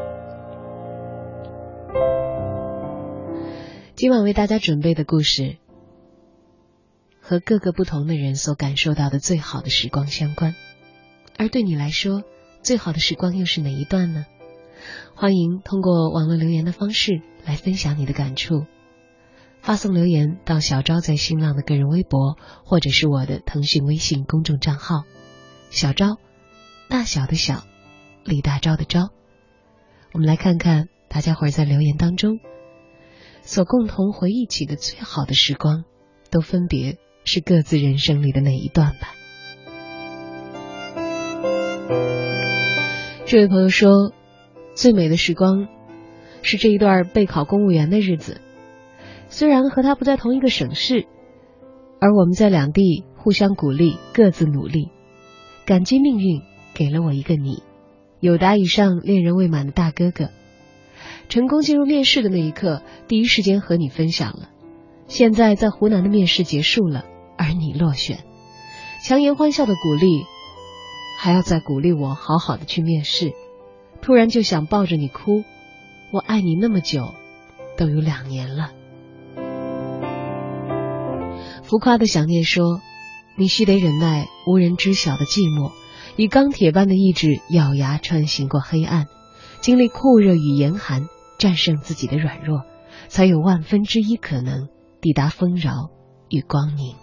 [3.95, 5.57] 今晚为大家准备的故事，
[7.21, 10.55] 和各个不同的人所感受到的最好的时光相关。
[11.37, 12.23] 而对你来说，
[12.63, 14.27] 最好的时光又是哪一段呢？
[15.15, 18.67] 欢迎通过网络留言的方式来分享你的感触。
[19.63, 25.05] 发送留言到小昭在新浪的个人微博，或者是我的腾讯微信公众账号
[25.71, 26.19] “小昭”，
[26.91, 27.63] 大小的小，
[28.25, 29.09] 李大钊的钊。
[30.13, 32.41] 我们来看看大家伙儿在留言当中
[33.43, 35.85] 所共同回忆起的最好的时光，
[36.29, 39.15] 都分别是各自人生里的哪一段吧。
[43.25, 44.13] 这位朋友说，
[44.75, 45.69] 最美的时光
[46.43, 48.41] 是这一段备考公务员的日子。
[49.29, 51.07] 虽然和他不在同一个省市，
[52.01, 54.91] 而我们在两地互相鼓励，各自努力。
[55.71, 56.43] 感激命运
[56.75, 57.63] 给了我一个你，
[58.19, 60.31] 有达以上恋人未满的大哥哥。
[61.29, 64.49] 成功进入面试的那一刻，第一时间和你分享了。
[65.07, 67.05] 现在在湖南的面试结束了，
[67.39, 68.25] 而你落选，
[69.07, 70.25] 强颜欢笑的鼓励，
[71.21, 73.33] 还要再鼓励我好好的去面试。
[74.03, 75.45] 突然就想抱着你哭，
[76.13, 77.15] 我爱你那么久，
[77.77, 78.73] 都有两年了。
[81.63, 82.81] 浮夸的想念说
[83.41, 85.73] ：“你须得忍耐无人知晓的寂寞，
[86.17, 89.07] 以钢铁般的意志咬牙穿行过黑暗，
[89.63, 92.65] 经历酷热与严寒，战胜自己的软弱，
[93.09, 94.69] 才有万分之一可能
[95.01, 95.89] 抵达丰饶
[96.29, 96.97] 与光明。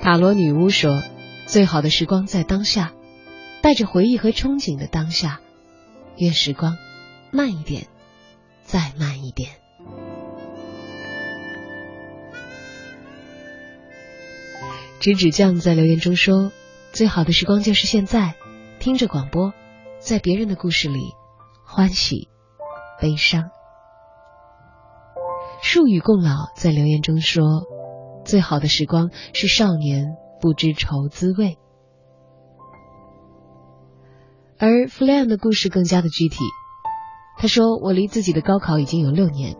[0.00, 1.02] 塔罗女巫说
[1.44, 2.94] ：“最好的时光在当下，
[3.60, 5.40] 带着回忆和憧憬的当下。
[6.16, 6.78] 愿时光
[7.30, 7.88] 慢一点，
[8.72, 9.50] 再慢一点。”
[14.98, 16.50] 指指酱在留言中说
[16.90, 18.34] ：“最好的时光就是现在，
[18.78, 19.52] 听着广播，
[19.98, 21.00] 在别人的故事里
[21.66, 22.30] 欢喜、
[22.98, 23.50] 悲伤。”
[25.60, 27.44] 树语共老在留言中说。
[28.24, 31.58] 最好的时光是少年不知愁滋味，
[34.60, 36.38] 而弗莱恩的故事更加的具体。
[37.42, 39.56] 他说：“我离自己的高考已经有六年，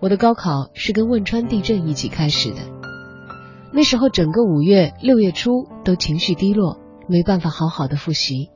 [0.00, 2.56] 我的高考是跟汶川地震一起开始的。
[3.72, 8.50] 那时候整个五月、六月初都情绪低落，没办法好好的复习。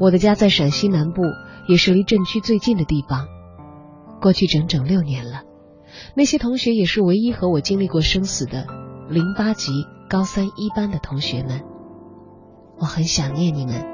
[0.00, 1.22] 我的家在陕西南部，
[1.68, 3.28] 也是离震区最近的地方。
[4.20, 5.42] 过去整整六年了。”
[6.16, 8.66] 那些同学也是唯一和我经历过生死的
[9.08, 9.70] 零八级
[10.10, 11.62] 高三一班的同学们，
[12.76, 13.86] 我很想念你们。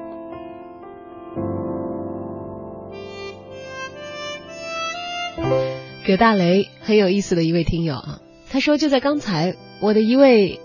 [6.07, 8.21] 葛大雷很有意思的一位听友啊，
[8.51, 10.61] 他说就在刚才，我的一位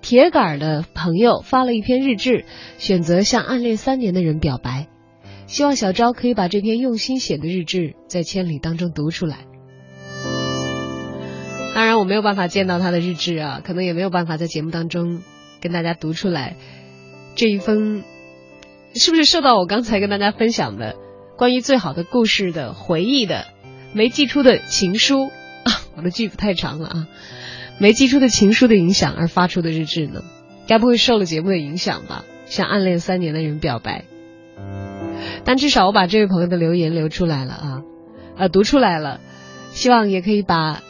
[0.00, 2.44] 铁杆的朋友发了一篇日志，
[2.78, 4.88] 选择向暗恋三年的人表白，
[5.46, 9.46] 希望小昭可以把这篇用心写的日志在千里当中读出来。
[11.74, 15.22] 当然，我没有办法见到他的日志啊，可能也没有办法在节目当中
[15.60, 16.56] 跟大家读出来
[17.36, 18.02] 这一封，
[18.94, 20.96] 是不是受到我刚才跟大家分享的
[21.36, 23.46] 关于最好的故事的回忆的
[23.92, 25.26] 没寄出的情书
[25.64, 25.70] 啊？
[25.96, 27.08] 我的句子太长了啊，
[27.78, 30.22] 没寄出的情书的影响而发出的日志呢？
[30.66, 32.24] 该不会受了节目的影响吧？
[32.46, 34.04] 向暗恋三年的人表白，
[35.44, 37.82] 但至少我把这位朋友的留言留出来了啊，
[38.36, 39.20] 呃，读出来了，
[39.72, 40.82] 希望也可以把。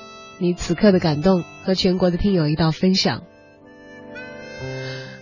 [0.42, 3.24] 你此刻的感动和全国的听友一道分享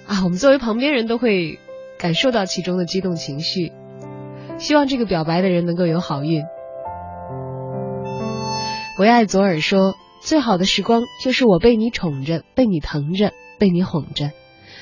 [0.07, 0.22] 啊！
[0.22, 1.59] 我们作为旁边人都会
[1.99, 3.72] 感受到其中的激动情绪。
[4.59, 6.45] 希望这个表白的人能够有好运。
[8.99, 14.32] 唯爱左耳说：“最好的时光就是我被你宠着，被你疼着，被你哄着，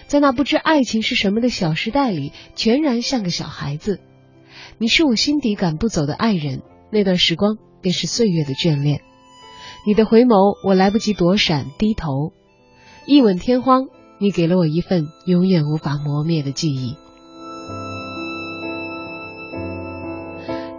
[0.06, 4.00] 在那不知爱情是什么的小时代里，全然像个小孩子。
[4.78, 9.02] 你是我心底赶不走的爱人，那段时光便是岁月的眷恋。”
[9.86, 12.32] 你的回眸，我来不及躲闪，低头
[13.06, 13.88] 一吻天荒。
[14.18, 16.96] 你给了我一份永远无法磨灭的记忆。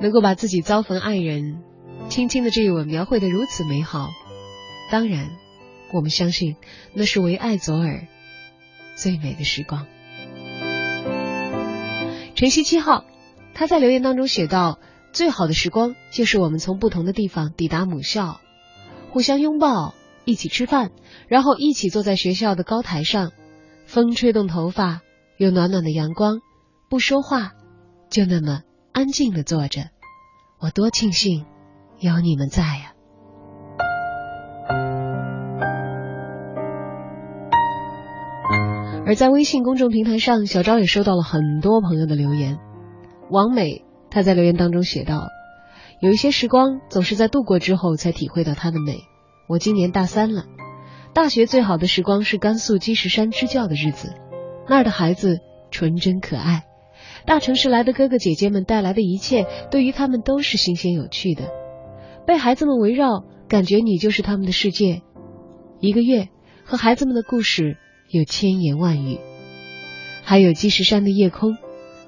[0.02, 1.62] 能够把自己遭逢爱人，
[2.10, 4.10] 轻轻的这一吻描绘的如此美好，
[4.90, 5.38] 当然，
[5.92, 6.56] 我们相信
[6.94, 8.08] 那是为爱左耳
[8.96, 9.86] 最美的时光。
[12.36, 13.06] 晨曦七号，
[13.54, 14.80] 他在留言当中写道
[15.12, 18.40] ：“最好的时光就是我们从不同的地方抵达母校。”
[19.12, 19.94] 互相拥抱，
[20.26, 20.92] 一起吃饭，
[21.28, 23.32] 然后一起坐在学校的高台上，
[23.86, 25.02] 风吹动头发，
[25.38, 26.40] 有暖暖的阳光，
[26.90, 27.54] 不说话，
[28.10, 29.90] 就那么安静的坐着。
[30.60, 31.46] 我多庆幸
[32.00, 32.94] 有你们在呀！
[39.08, 42.60] 而在微信公众平台上，小昭也收到了很多朋友的留言。
[43.32, 45.28] 王美她在留言当中写道。
[46.00, 49.00] 有一些时光总是在度过之后才体会到它的美。
[49.50, 50.44] 我今年大三了，
[51.14, 54.14] 大学最好的时光是甘肃积石山支教的日子，
[54.70, 55.40] 那儿的孩子
[55.72, 56.66] 纯真可爱，
[57.26, 61.46] 大城市来的哥哥姐姐们带来的一切对于他们都是新鲜有趣的。
[62.28, 65.02] 被孩子们围绕，感觉你就是他们的世界。
[65.80, 66.28] 一个月
[66.66, 67.78] 和孩子们的故事
[68.10, 69.18] 有千言万语，
[70.26, 71.56] 还有积石山的夜空，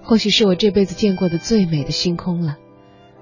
[0.04, 2.58] 或许是我这辈子见过的最美的星空了。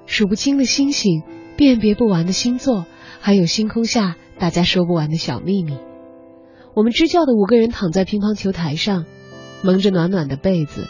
[0.07, 1.21] 数不清的星星，
[1.55, 2.87] 辨别不完的星座，
[3.19, 5.77] 还有星空下大家说不完的小秘密。
[6.73, 9.05] 我们支教的五个人躺在乒乓球台上，
[9.63, 10.87] 蒙着暖暖的被子，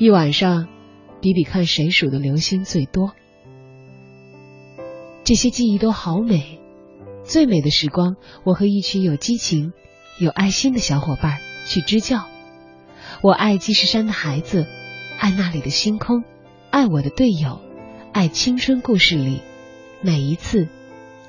[0.00, 0.66] 一晚上
[1.20, 3.12] 比比看谁数的流星最多。
[5.24, 6.60] 这些记忆都好美，
[7.24, 9.72] 最美的时光，我和一群有激情、
[10.18, 12.26] 有爱心的小伙伴去支教。
[13.22, 14.66] 我爱积石山的孩子，
[15.18, 16.24] 爱那里的星空，
[16.70, 17.58] 爱我的队友。
[18.12, 19.40] 爱青春故事里
[20.02, 20.68] 每一次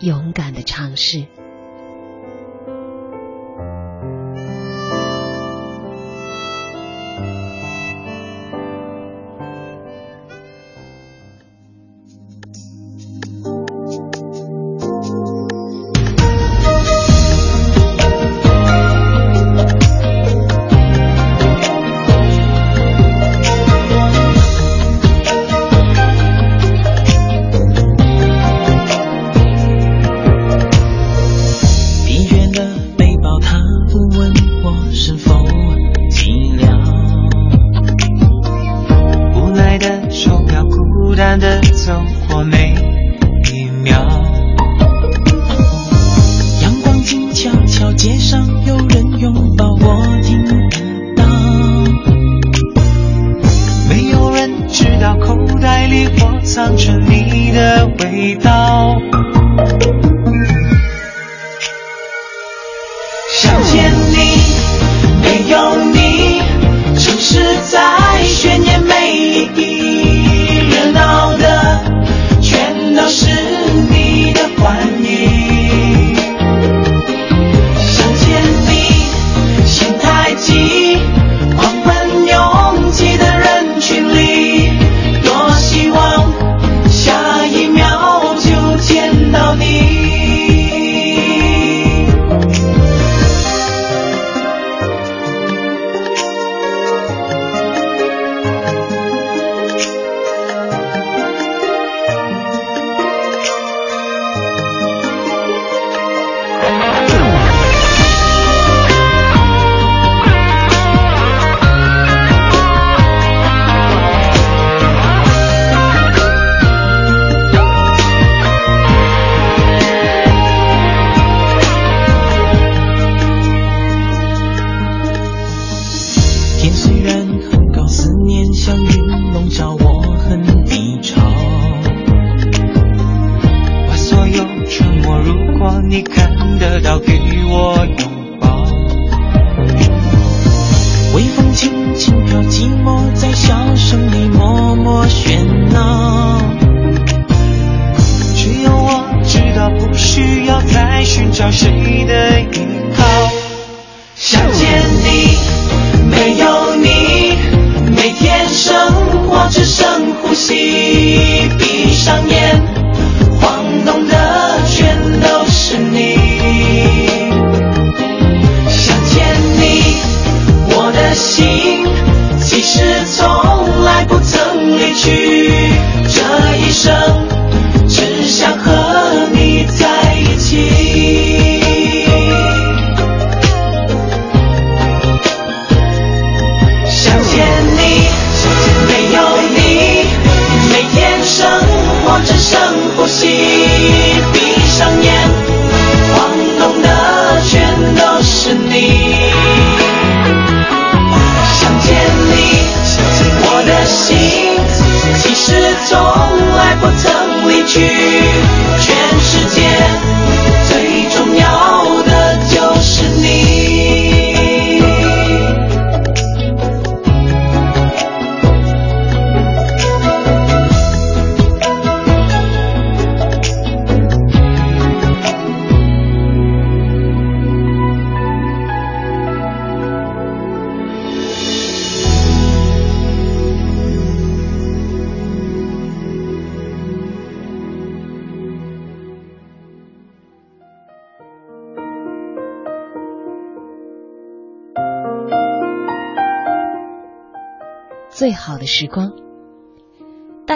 [0.01, 1.25] 勇敢的尝试。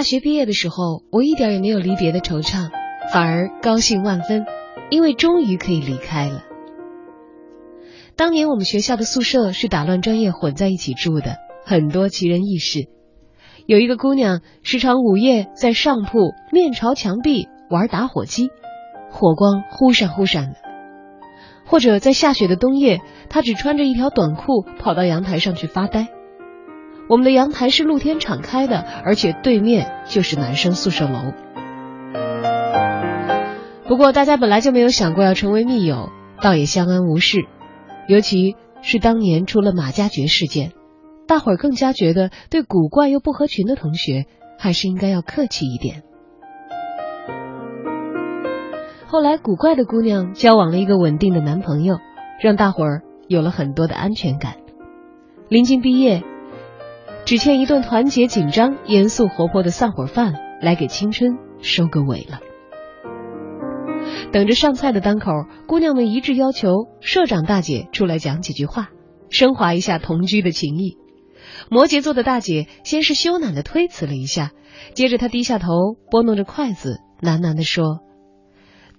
[0.10, 2.72] 学毕业的时候，我一点也没有离别的惆怅，
[3.14, 4.44] 反而高兴万分，
[4.90, 6.46] 因为终于可以离开了。
[8.16, 12.90] 当年我们学校的宿舍是打乱专业混在一起住的，很多奇人异事。
[13.68, 18.50] 有一个姑娘时常午夜在上铺面朝墙壁玩打火机，
[19.12, 20.56] 火光忽闪忽闪的；
[21.68, 23.00] 或者在下雪的冬夜，
[23.30, 26.08] 她只穿着一条短裤跑到阳台上去发呆。
[27.10, 31.34] 我们的阳台是露天敞开的，而且对面就是男生宿舍楼。
[33.88, 37.40] 不过大家本来就没有想过要成为密友，倒也相安无事。
[38.08, 40.74] 尤其是当年出了马加爵事件，
[41.28, 44.26] 大伙儿更加觉得对古怪又不合群的同学，
[44.60, 46.04] 还是应该要客气一点。
[49.08, 51.98] 后来，古怪的姑娘交往了一个稳定的男朋友，
[52.40, 54.58] 让大伙儿有了很多的安全感。
[55.48, 56.22] 临近毕业。
[57.30, 62.40] 只欠一顿团结、紧张、严肃、活泼的散伙饭，来给青春收个尾了。
[64.32, 65.30] 等着上菜的当口，
[65.68, 68.90] 姑娘们一致要求社长大姐出来讲几句话，
[69.30, 70.98] 升华一下同居的情谊。
[71.70, 74.50] 摩羯座的大姐先是羞赧的推辞了一下，
[74.96, 75.68] 接着她低下头
[76.10, 78.00] 拨弄着筷子，喃喃的说：“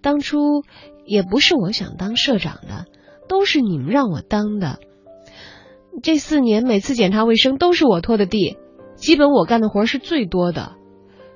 [0.02, 0.38] 当初
[1.04, 2.84] 也不是我想当社长的，
[3.28, 4.78] 都是你们让我当的。”
[6.02, 8.56] 这四年每次检查卫生都是我拖的地，
[8.94, 10.76] 基本我干的活是最多的。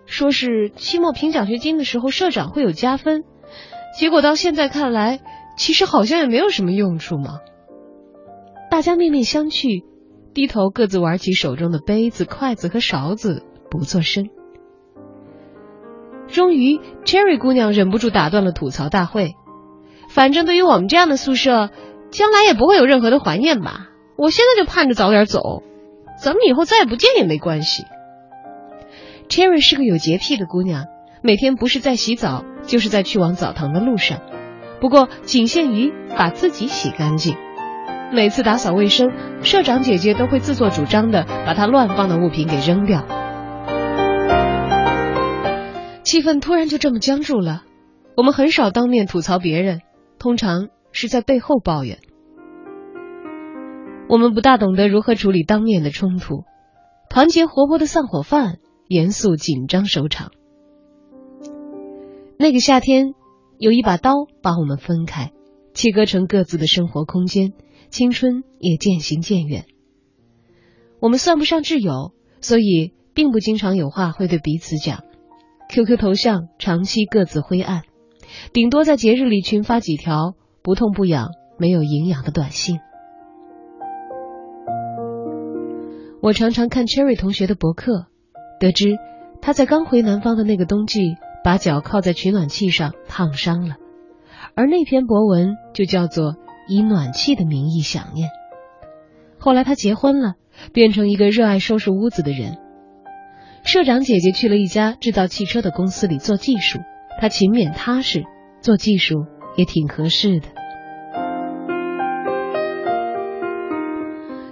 [0.07, 3.25] 说是期末评奖学金的时候，社长会有加分，
[3.99, 5.21] 结果到现在看来，
[5.57, 7.41] 其实好像也没有什么用处嘛。
[8.71, 9.85] 大家面面相觑，
[10.35, 14.29] 低头各自玩起手中的杯子、筷子和勺子，不作声。
[16.27, 19.35] 终于，Cherry 姑娘忍不住打断了吐槽大会。
[20.09, 21.71] 反正对于我们这样的宿舍，
[22.11, 23.89] 将来也不会有任何的怀念吧。
[24.17, 25.63] 我现在就盼着早点走，
[26.23, 27.85] 咱们以后再也不见也没关系。
[29.29, 30.85] Cherry 是个有洁癖的姑娘，
[31.23, 34.21] 每天不是在洗澡，就是在去往澡堂的路上。
[34.81, 37.37] 不过仅限于把自己洗干净。
[38.13, 39.11] 每次打扫卫生，
[39.43, 43.05] 社长姐姐都会自作主张的把她乱放的物品给扔掉。
[46.05, 47.63] 气氛突然就这么僵住了。
[48.17, 49.81] 我们很少当面吐槽别人，
[50.21, 51.99] 通常是在背后抱怨。
[54.09, 56.45] 我们不大懂得如何处理当面的冲突，
[57.09, 60.31] 团结活泼的散伙饭，严肃紧张收场。
[62.39, 63.15] 那个夏天，
[63.59, 65.33] 有一把刀把我们分开，
[65.73, 67.53] 切割成各自的生活空间，
[67.89, 69.65] 青春也渐行渐远。
[71.01, 75.03] 我们算不上挚友，所以并不经常有话会对彼此讲。
[75.71, 77.83] QQ 头像长期各自灰暗，
[78.53, 82.81] 顶多在节日里群发几条不痛不痒、没有营养的短信。
[86.25, 88.07] 我常常看 Cherry 同学的博客，
[88.59, 88.97] 得知
[89.43, 93.77] 他在刚回南方的那个冬季，把脚靠在取暖器上烫伤了，
[94.55, 98.31] 而那篇博文就叫做“以暖气的名义想念”。
[99.39, 100.37] 后来他结婚了，
[100.73, 102.57] 变成一个热爱收拾屋子的人。
[103.63, 106.79] 社长姐姐去了一家制造汽车的公司里做技术，
[107.21, 108.25] 她勤勉踏实，
[108.63, 109.27] 做技术
[109.59, 110.49] 也挺合适的。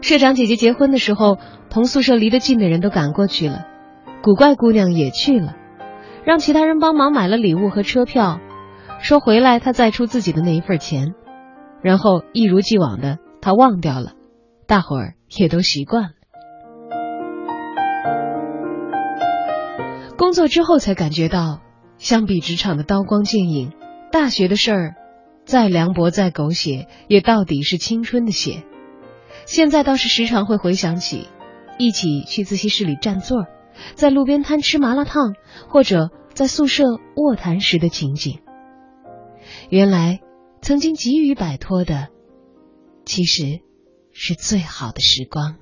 [0.02, 1.38] 社长姐姐结婚的时候，
[1.72, 3.64] 同宿舍离得近的人都赶过去了，
[4.22, 5.56] 古怪姑娘也去了，
[6.22, 8.40] 让其他人帮忙买了礼物和车票，
[9.00, 11.14] 说回来她再出自己的那一份钱，
[11.82, 14.12] 然后一如既往的她忘掉了，
[14.66, 16.10] 大伙儿也都习惯了。
[20.18, 21.60] 工作之后才感觉到，
[21.96, 23.72] 相比职场的刀光剑影，
[24.12, 24.94] 大学的事儿，
[25.46, 28.62] 再凉薄再狗血，也到底是青春的血。
[29.46, 31.28] 现在倒是时常会回想起，
[31.78, 33.46] 一起去自习室里占座，
[33.94, 35.34] 在路边摊吃麻辣烫，
[35.68, 36.84] 或者在宿舍
[37.16, 38.40] 卧谈时的情景。
[39.68, 40.20] 原来，
[40.60, 42.08] 曾经急于摆脱的，
[43.04, 43.60] 其实
[44.12, 45.56] 是最好的时光。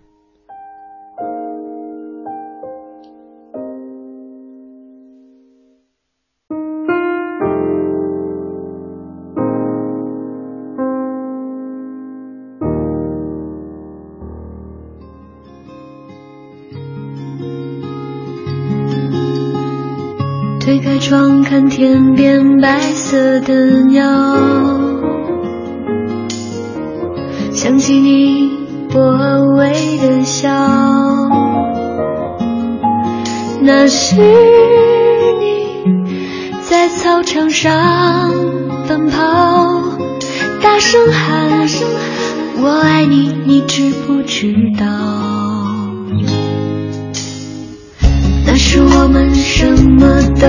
[21.80, 23.54] 天边白色的
[23.86, 24.04] 鸟，
[27.54, 28.50] 想起你
[28.92, 29.00] 微
[29.56, 30.50] 微的笑，
[33.62, 34.14] 那是
[35.40, 35.78] 你
[36.68, 38.30] 在操场上
[38.86, 39.18] 奔跑，
[40.60, 41.66] 大声喊
[42.62, 44.86] 我爱你，你知不知道？
[48.46, 50.46] 那是我们什么都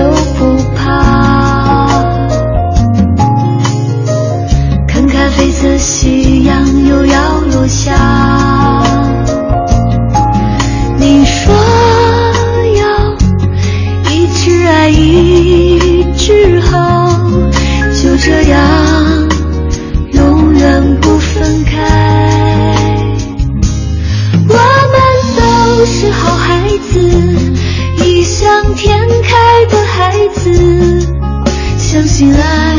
[32.22, 32.71] 醒来。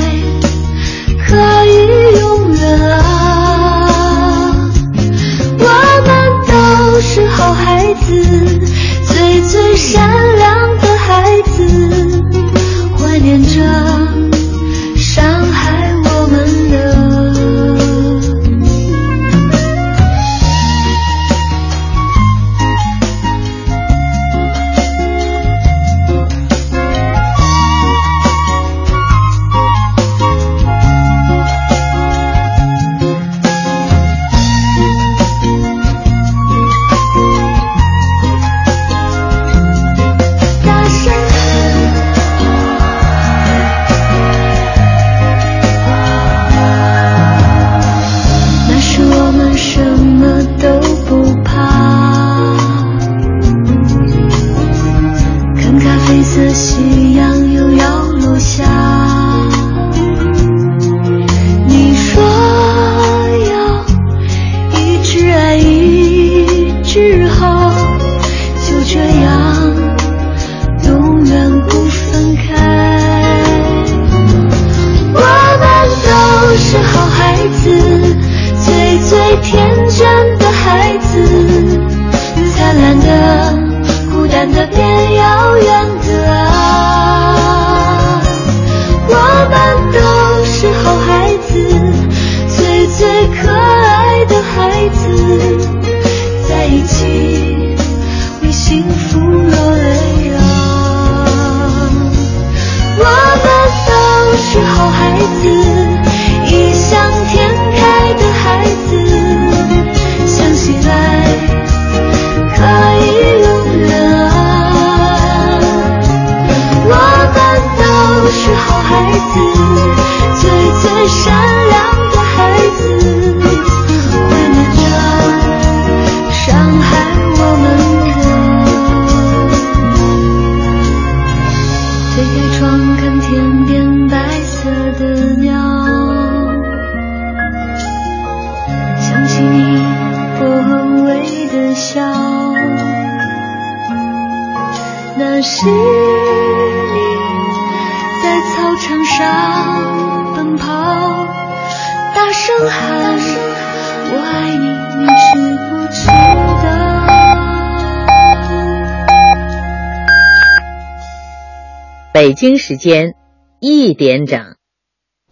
[162.74, 163.14] 时间
[163.60, 164.56] 一点整。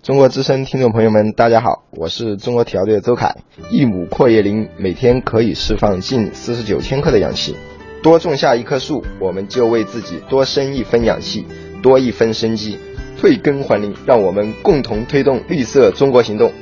[0.04, 3.36] 中国之声听众朋友们，大家好，我是中国体育队的周凯。
[3.72, 7.56] 一亩阔叶林每天可以释放近四十九千克的氧气，
[8.04, 11.48] 多种下一棵树，我们就为自己多生一分氧气，
[11.82, 12.78] 多一分生机。
[13.18, 16.54] 退耕还林，让我们共同推动绿色中国行动。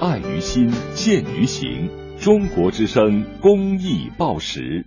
[0.00, 1.90] 爱于心，见于行。
[2.18, 4.86] 中国之声公益报时。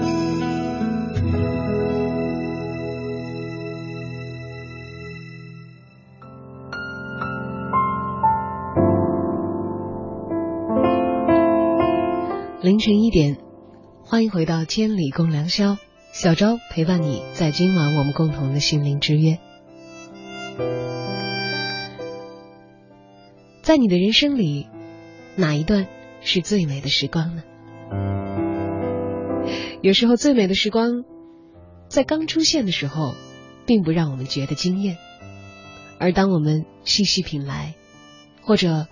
[12.81, 13.37] 晨一点，
[14.03, 15.77] 欢迎回到千里共良宵，
[16.11, 19.37] 小昭陪伴你在今晚我们共同的心灵之约。
[23.61, 24.67] 在你的人生里，
[25.35, 25.85] 哪一段
[26.21, 27.43] 是最美的时光呢？
[29.83, 31.03] 有时候最美的时光，
[31.87, 33.13] 在刚出现的时候，
[33.67, 34.97] 并不让我们觉得惊艳，
[35.99, 37.75] 而当我们细细品来，
[38.41, 38.87] 或者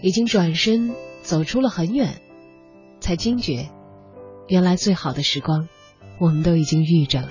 [0.00, 2.22] 已经转身走出了很远。
[3.04, 3.68] 才惊觉，
[4.48, 5.68] 原来最好的时光，
[6.18, 7.28] 我们都已经遇着了。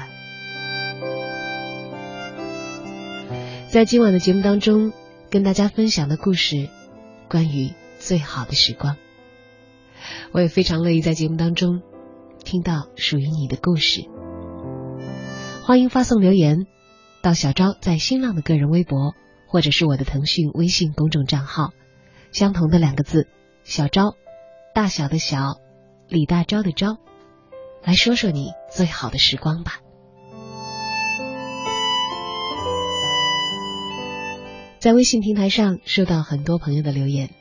[3.70, 4.94] 在今晚的节目当中，
[5.32, 6.70] 跟大家分享的故事，
[7.28, 8.98] 关于最好的时光。
[10.32, 11.82] 我也非常乐意在节目当中
[12.44, 14.04] 听到属于你的故事。
[15.64, 16.68] 欢迎发送留言
[17.24, 19.16] 到小昭在新浪的个人微博，
[19.48, 21.72] 或者是我的腾讯微信公众账号，
[22.32, 23.28] 相同的两个字，
[23.64, 24.14] 小昭，
[24.76, 25.63] 大小的小。
[26.14, 26.98] 李大钊的钊，
[27.84, 29.80] 来说说你最好的时光吧。
[34.78, 37.32] 在微信平台上收到很多朋友的留言。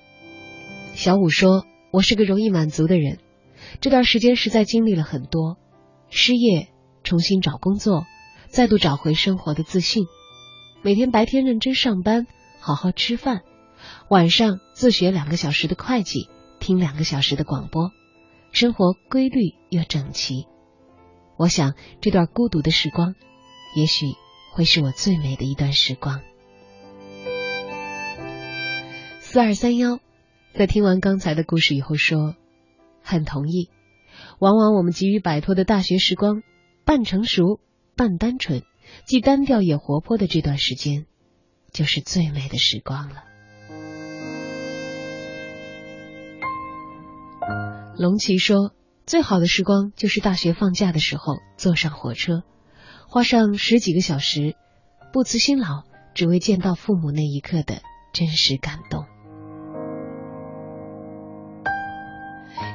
[0.95, 3.19] 小五说：“我是个容易满足的人，
[3.83, 5.59] 这段时间实在经历了很多，
[6.09, 6.69] 失业，
[7.05, 8.07] 重新找工作，
[8.49, 10.07] 再度找回生活的自信。
[10.81, 12.27] 每天白天认真上班，
[12.59, 13.43] 好好吃饭，
[14.09, 17.91] 晚上自学两个小时的会计，听两个小时的广播。”
[18.53, 20.47] 生活规律又整齐，
[21.39, 23.15] 我想这段孤独的时光，
[23.75, 24.13] 也许
[24.53, 26.21] 会是我最美的一段时光。
[29.21, 30.01] 四二三幺，
[30.55, 32.37] 在听完刚才的故事以后说，
[33.03, 33.71] 很同意。
[34.39, 36.43] 往往我们急于摆脱的大学时光，
[36.85, 37.59] 半成熟、
[37.97, 38.63] 半单纯，
[39.07, 41.07] 既单调也活泼的这段时间，
[41.73, 43.25] 就是最美的时光了。
[47.97, 48.73] 龙奇说
[49.07, 52.43] ：“最好的时光就是大学放假的时候，坐上火车，
[53.07, 54.57] 花上十几个小时，
[55.13, 55.83] 不辞辛劳，
[56.15, 57.83] 只为见到父母那一刻的
[58.15, 59.05] 真实感动。”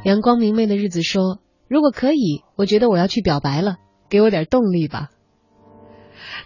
[0.06, 3.78] 阳光明媚的日子说：“如果可以，我觉得我要去表白了，
[4.10, 5.10] 给我点动力吧。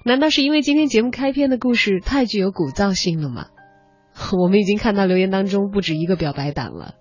[0.06, 3.48] 难道是因为今天节目开篇的故事太具有鼓噪性了吗？
[4.42, 6.96] 我们已经看到留言当中不止一个表白党了。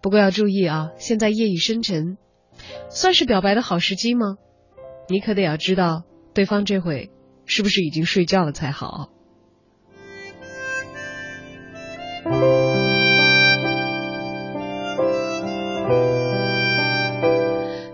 [0.00, 2.16] 不过要注意啊，现在夜已深沉，
[2.88, 4.36] 算是表白的好时机吗？
[5.08, 6.04] 你可得要知道
[6.34, 7.10] 对方这会
[7.44, 9.10] 是不是已经睡觉了才好。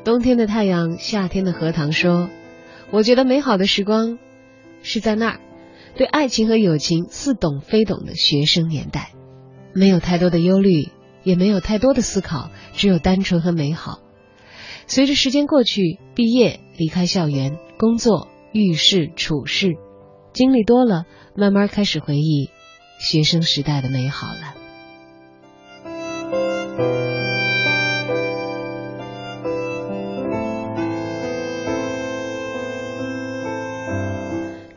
[0.05, 2.29] 冬天的太阳，夏天的荷塘说
[2.91, 4.18] ：“我觉得美好的时光
[4.83, 5.41] 是在那儿，
[5.97, 9.12] 对爱情和友情似懂非懂的学生年代，
[9.75, 10.89] 没有太多的忧虑，
[11.25, 14.01] 也没有太多的思考，只有单纯和美好。
[14.87, 19.77] 随着时间过去，毕业、离开校园、工作、遇事、处事，
[20.33, 21.05] 经历多了，
[21.37, 22.51] 慢慢开始回忆
[22.99, 24.55] 学生时代的美好了。”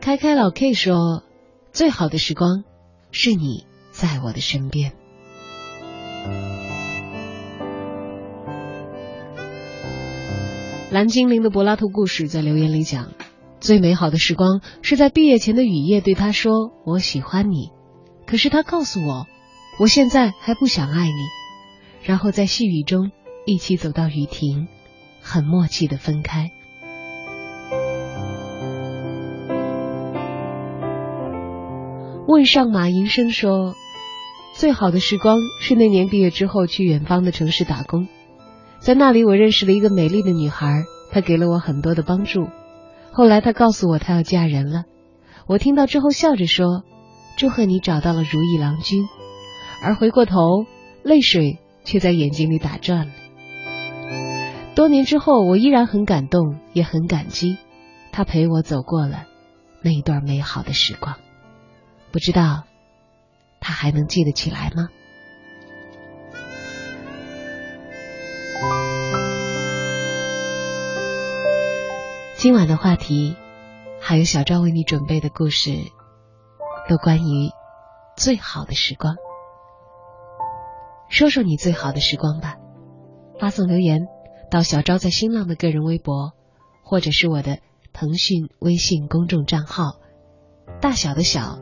[0.00, 1.24] 开开老 K 说
[1.74, 2.62] ：“最好的时光
[3.10, 4.92] 是你在我的身边。”
[10.90, 13.12] 蓝精灵的柏拉图故事在留言里讲
[13.60, 17.70] ：“最美好的时光是在毕业前的雨夜对他说我喜欢你，
[18.26, 19.26] 可是他告诉我
[19.78, 21.12] 我现在还不想爱你。”
[22.02, 23.10] 然后在细雨中
[23.44, 24.68] 一起走到雨停，
[25.20, 26.50] 很默契的分开。
[32.26, 33.74] 问上马银生说
[34.56, 38.08] ：“最好的时光是那年毕业之后去远方的城市打工，
[38.78, 42.48] 在那里我认识了一个美丽的女孩，她给了我很多的帮助。
[43.12, 44.84] 后来她告诉我她要嫁人了，
[45.46, 46.84] 我听到之后笑着说
[47.36, 49.06] ：‘祝贺你找到了如意郎君。’
[49.84, 50.64] 而回过头，
[51.02, 53.12] 泪水却在眼睛里打转了。
[54.74, 57.58] 多年之后，我依然很感动，也很感激，
[58.10, 59.24] 他陪我走过了
[59.82, 61.16] 那一段美好的时光。”
[62.10, 62.64] 不知道
[63.60, 64.88] 他还能记得起来吗？
[72.36, 73.36] 今晚的话题
[74.00, 75.70] 还有小赵为你准备的故事，
[76.88, 77.50] 都关于
[78.16, 79.16] 最好的时光。
[81.08, 82.56] 说说你最好的时光吧，
[83.40, 84.02] 发送留言
[84.50, 86.34] 到小昭在新浪的个人微博，
[86.84, 87.58] 或者是我的
[87.92, 89.96] 腾讯微信公众账号，
[90.80, 91.58] 大小的小。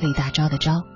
[0.00, 0.91] 李大钊的钊。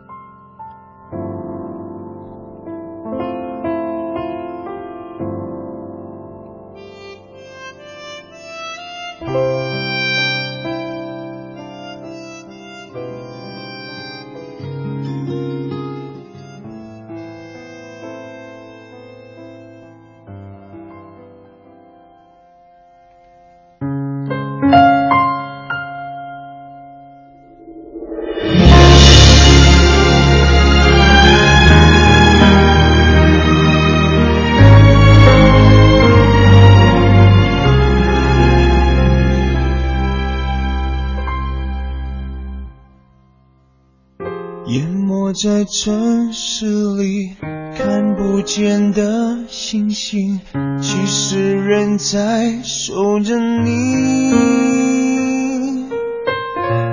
[45.36, 47.36] 在城市里
[47.76, 50.40] 看不见的星星，
[50.80, 54.32] 其实人在守着你。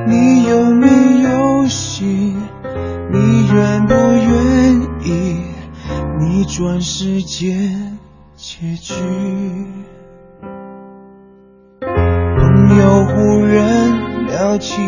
[0.09, 0.87] 你有没
[1.21, 2.35] 有心？
[3.13, 5.39] 你愿不愿意
[6.19, 7.97] 逆转时间
[8.35, 8.93] 结局？
[11.79, 14.81] 朋友忽然聊起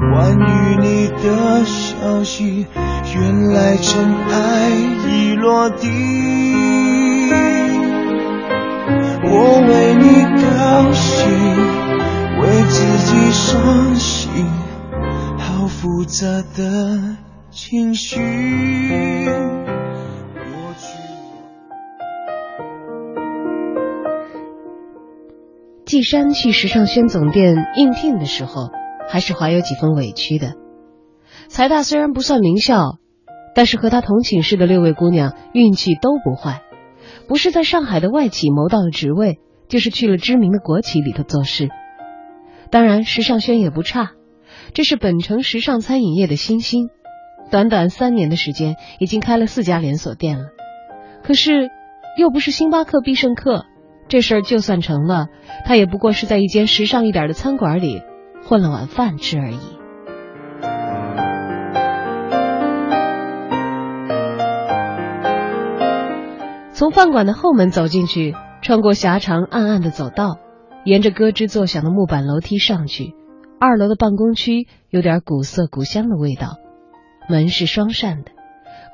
[0.00, 2.66] 关于你的消息。
[3.12, 4.70] 原来尘埃
[5.08, 5.88] 已落地，
[9.24, 11.28] 我为你高兴，
[12.40, 14.46] 为自己伤心，
[15.38, 16.26] 好复杂
[16.56, 17.16] 的
[17.50, 18.20] 情绪。
[25.84, 28.70] 季山去时尚轩总店应聘的时候，
[29.10, 30.54] 还是怀有几分委屈的。
[31.48, 32.98] 财大虽然不算名校。
[33.52, 36.62] 但是和他同寝室的六位姑娘运气都不坏，
[37.26, 41.68] 不是在上海的外企谋到了职位，就是去了知名的国企里头做事。
[42.70, 44.12] 当然，时尚轩也不差，
[44.72, 46.90] 这是本城时尚餐饮业的新星，
[47.50, 50.44] 短短三年的时间已经开了四家连锁店了。
[51.24, 51.70] 可是
[52.16, 53.64] 又不是星巴克必胜客，
[54.06, 55.26] 这事儿就算成了，
[55.66, 58.04] 他也不过是在一间时尚一点的餐馆里
[58.44, 59.58] 混了碗饭吃而已。
[66.72, 70.38] 从饭馆的后门走进去，穿过狭长暗暗的走道，
[70.84, 73.14] 沿着咯吱作响的木板楼梯上去。
[73.60, 76.56] 二楼的办公区有点古色古香的味道，
[77.28, 78.30] 门是双扇的，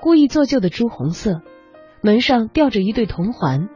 [0.03, 1.43] 故意做旧的朱红色，
[2.03, 3.69] 门上吊着一对铜环。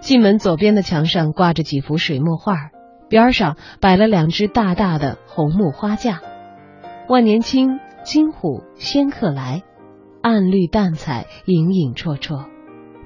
[0.00, 2.70] 进门左边的墙上挂着几幅水墨画，
[3.08, 6.20] 边上摆了两只大大的红木花架，
[7.08, 9.62] 万年青、金虎、仙客来，
[10.22, 12.46] 暗绿淡彩，影影绰绰。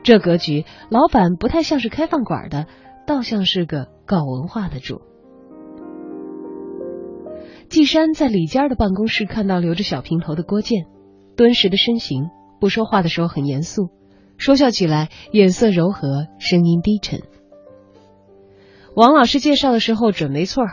[0.02, 2.66] 这格局，老板不太像是开饭馆的，
[3.06, 5.02] 倒像是个搞文化的主。
[7.68, 10.86] 季山在里间的办公室看到留着小平头的郭健，
[11.36, 13.90] 敦实的身形，不说话的时候很严肃，
[14.38, 17.20] 说笑起来眼色柔和，声音低沉。
[18.94, 20.64] 王老师介绍的时候准没错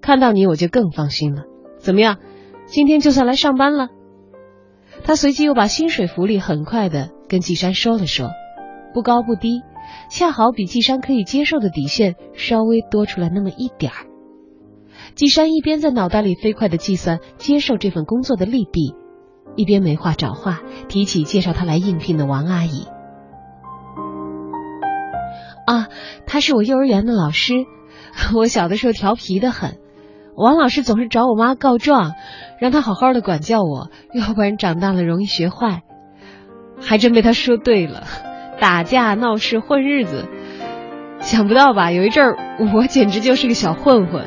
[0.00, 1.42] 看到你我就更放心了。
[1.78, 2.18] 怎么样，
[2.66, 3.88] 今天就算来上班了？
[5.04, 8.30] 他随即又把薪水福利很快的跟季山说了说。
[8.92, 9.62] 不高不低，
[10.10, 14.06] 恰好比季山可以接受的底线稍微多出来那么一点儿。
[15.14, 18.94] 季山一边在脑袋里飞快的计算接受这份工作的利弊，
[19.54, 22.86] 一边没话找话提起介绍他来应聘的王阿姨。
[25.70, 25.88] 啊，
[26.26, 27.54] 他是我幼儿园的老师，
[28.34, 29.78] 我小的时候调皮的很，
[30.34, 32.14] 王老师总是找我妈告状，
[32.60, 35.82] 让他好好的管教我，要不然长大了容易学坏。
[36.80, 38.02] 还真被他说对了。
[38.58, 40.28] 打架闹事混日子，
[41.20, 41.92] 想不到吧？
[41.92, 42.36] 有一阵儿
[42.74, 44.26] 我简直就是个小混混。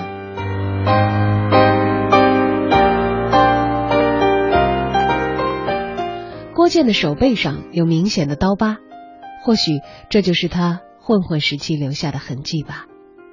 [6.55, 8.77] 郭健的手背上有明显的刀疤，
[9.43, 12.85] 或许这就是他混混时期留下的痕迹吧。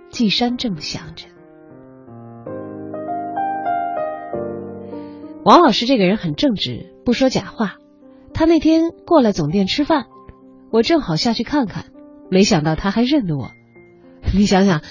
[0.09, 1.27] 季山这么想着。
[5.45, 7.77] 王老师这个人很正直，不说假话。
[8.35, 10.07] 他那天过来总店吃饭。
[10.73, 11.93] 我正好下去看看，
[12.29, 13.51] 没想到他还认得我。
[14.35, 14.83] 你想想，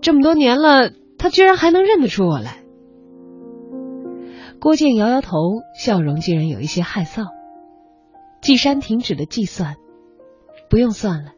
[0.00, 2.62] 这么多年了，他居然还能认得出我来。
[4.58, 5.36] 郭靖摇摇头，
[5.78, 7.26] 笑容竟然有一些害臊。
[8.40, 9.76] 季山停止了计算，
[10.70, 11.32] 不用算了。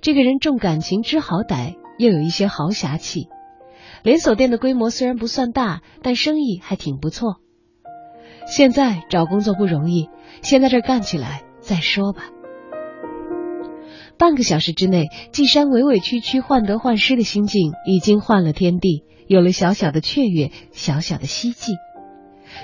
[0.00, 3.28] 这个人重感情，知好歹，又有一些豪侠气。
[4.02, 7.36] 连锁店的规模虽然不算大，但生意还挺不错。
[8.46, 10.08] 现在找工作不容易，
[10.42, 12.22] 先在这干起来再说吧。
[14.18, 21.72] 半个小时之内，季山委委屈屈、患得患失的心境已经换了天地，有了小小的雀跃，小小的希冀。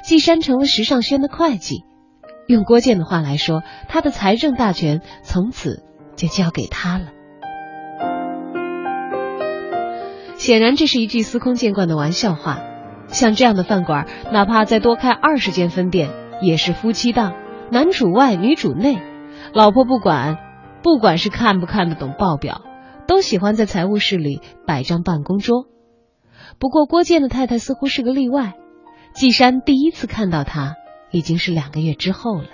[0.05, 1.85] 季山成了时尚轩的会计，
[2.47, 5.85] 用郭建的话来说，他的财政大权从此
[6.17, 7.07] 就交给他了。
[10.37, 12.59] 显然，这是一句司空见惯的玩笑话。
[13.09, 16.11] 像这样的饭馆，哪怕再多开二十间分店，
[16.43, 17.35] 也是夫妻档，
[17.71, 19.01] 男主外女主内，
[19.53, 20.39] 老婆不管。
[20.83, 22.63] 不管是看不看得懂报表，
[23.09, 25.67] 都喜欢在财务室里摆张办公桌。
[26.61, 28.55] 不过郭健的太太似乎是个例外。
[29.13, 30.75] 季山第一次看到她，
[31.11, 32.49] 已经是两个月之后了。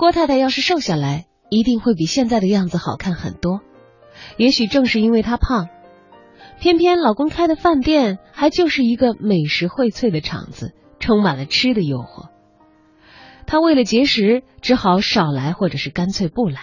[0.00, 3.60] 郭太太要是瘦下来，一定会比现在的样子好看很多。
[4.38, 5.68] 也许正是因为她胖，
[6.58, 12.30] 偏偏老公开的饭店还就是一个美食荟萃的场子，充满了吃的诱惑。
[13.46, 16.60] 她为了节食，只好少来，或者是干脆不来。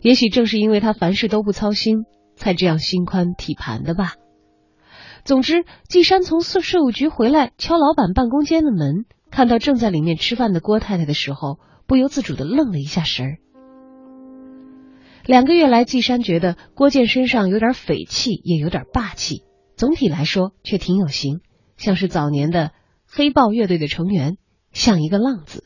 [0.00, 1.98] 也许正是因为她凡事都不操心，
[2.34, 4.14] 才这样心宽体盘的吧。
[5.24, 13.38] 总之，季山从税税务局回来，敲老板办公间的门，看到正在里面吃饭的郭太太的时候，不由自主的愣了一下神儿。
[15.24, 19.44] 两个月来，季山觉得郭健身上有点匪气，也有点霸气，
[19.76, 21.40] 总体来说却挺有型，
[21.76, 22.72] 像是早年的
[23.06, 24.36] 黑豹乐队的成员，
[24.72, 25.64] 像一个浪子。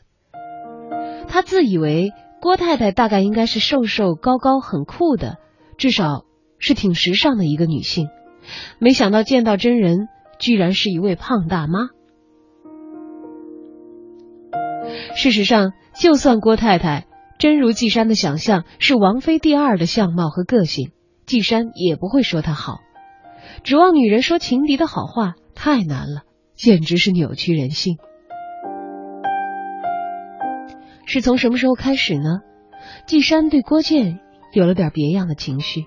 [1.27, 5.37] 他自以为郭太太大概应该是瘦瘦高高很酷的，
[5.77, 6.25] 至少
[6.59, 8.09] 是挺时尚的一个女性，
[8.79, 10.07] 没想到见到真人，
[10.39, 11.89] 居然是一位胖大妈。
[15.15, 17.05] 事实上，就算郭太太
[17.39, 20.91] 真如季山的想象是王菲第二的相貌和个性，
[21.25, 22.79] 季山也不会说她好。
[23.63, 26.21] 指望女人说情敌的好话太难了，
[26.55, 27.97] 简直是扭曲人性。
[31.05, 32.41] 是从什么时候开始呢？
[33.05, 34.19] 季山对郭健
[34.53, 35.85] 有了点别样的情绪，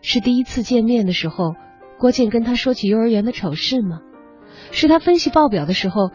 [0.00, 1.54] 是第一次见面的时候，
[1.98, 4.00] 郭健跟他说起幼儿园的丑事吗？
[4.70, 6.10] 是他分析报表的时候，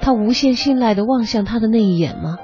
[0.00, 2.38] 他无限信赖的望向他的那一眼吗？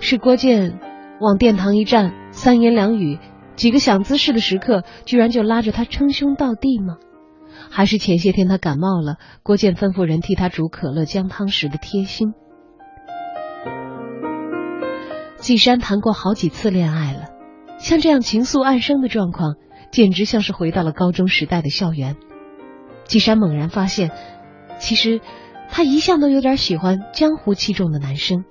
[0.00, 0.80] 是郭健
[1.20, 3.18] 往殿堂一站，三言两语，
[3.54, 6.96] 几个想姿势的时刻，居然就拉着他称兄道弟吗？
[7.70, 12.34] 还是前些天他感冒了，郭健吩咐人替他煮可乐姜汤时的贴心？
[15.36, 17.28] 季山谈过好几次恋爱了，
[17.78, 19.54] 像这样情愫暗生的状况，
[19.90, 22.16] 简直像是回到了高中时代的校园。
[23.04, 24.10] 季山猛然发现，
[24.78, 25.20] 其实
[25.68, 28.44] 他一向都有点喜欢江湖气重的男生。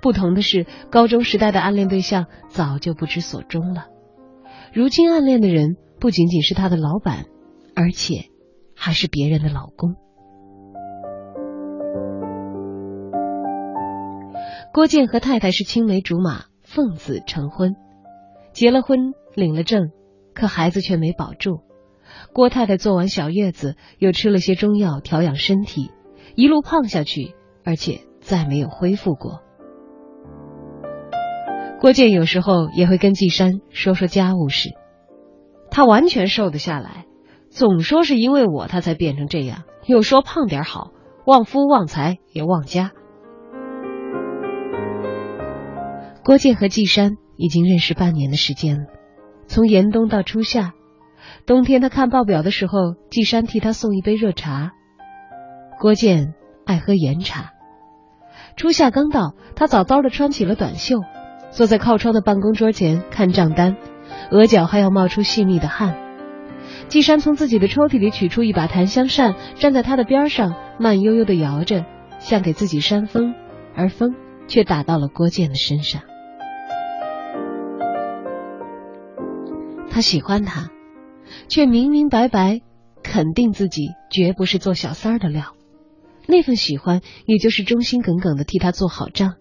[0.00, 3.86] 不同的是，高中时代的暗恋对象早就不知所终了。
[4.72, 7.26] 如今暗恋的人不仅仅是他的老板，
[7.76, 8.30] 而且
[8.74, 9.94] 还是别人的老公。
[14.72, 17.76] 郭建和太太是青梅竹马，奉子成婚，
[18.52, 19.90] 结了婚，领了证，
[20.34, 21.60] 可孩子却没保住。
[22.32, 25.90] 郭太太做完小月子，又吃了些中药调养身体，
[26.34, 27.34] 一路胖下去，
[27.64, 29.40] 而且再没有恢复过。
[31.80, 34.70] 郭建有时候也会跟季山说说家务事，
[35.70, 37.06] 他完全瘦得下来，
[37.50, 40.92] 总说是因为我他才变成这样，又说胖点好，
[41.26, 42.92] 旺夫旺财也旺家。
[46.24, 48.86] 郭建和季山已经认识半年的时间了，
[49.48, 50.74] 从严冬到初夏，
[51.46, 54.70] 冬天他看报表的时候，季山替他送一杯热茶。
[55.82, 56.34] 郭建
[56.64, 57.50] 爱喝岩茶。
[58.54, 61.00] 初夏刚到，他早早的穿起了短袖，
[61.50, 63.76] 坐在靠窗的办公桌前看账单，
[64.30, 65.96] 额角还要冒出细密的汗。
[66.86, 71.84] 季山从自己的抽屉里取出一把檀香扇，站在他的边上，慢悠悠的摇着，
[72.20, 73.34] 像给自己扇风，
[73.74, 74.14] 而风
[74.46, 76.02] 却打到了郭建的身上。
[79.90, 80.68] 他喜欢他，
[81.48, 82.60] 却明明白白
[83.02, 85.56] 肯定自己绝不是做小三儿的料。
[86.26, 89.34] 那份喜欢，也就是忠心耿耿的替他做好账。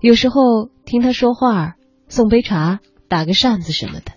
[0.00, 1.74] 有时候听他说话，
[2.08, 4.12] 送杯茶，打个扇子什么的。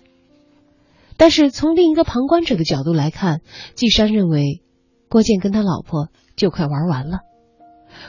[1.16, 3.40] 但是从另一个旁观者的角度来看，
[3.74, 4.62] 季山认为
[5.08, 7.18] 郭建跟他老婆就快玩完了。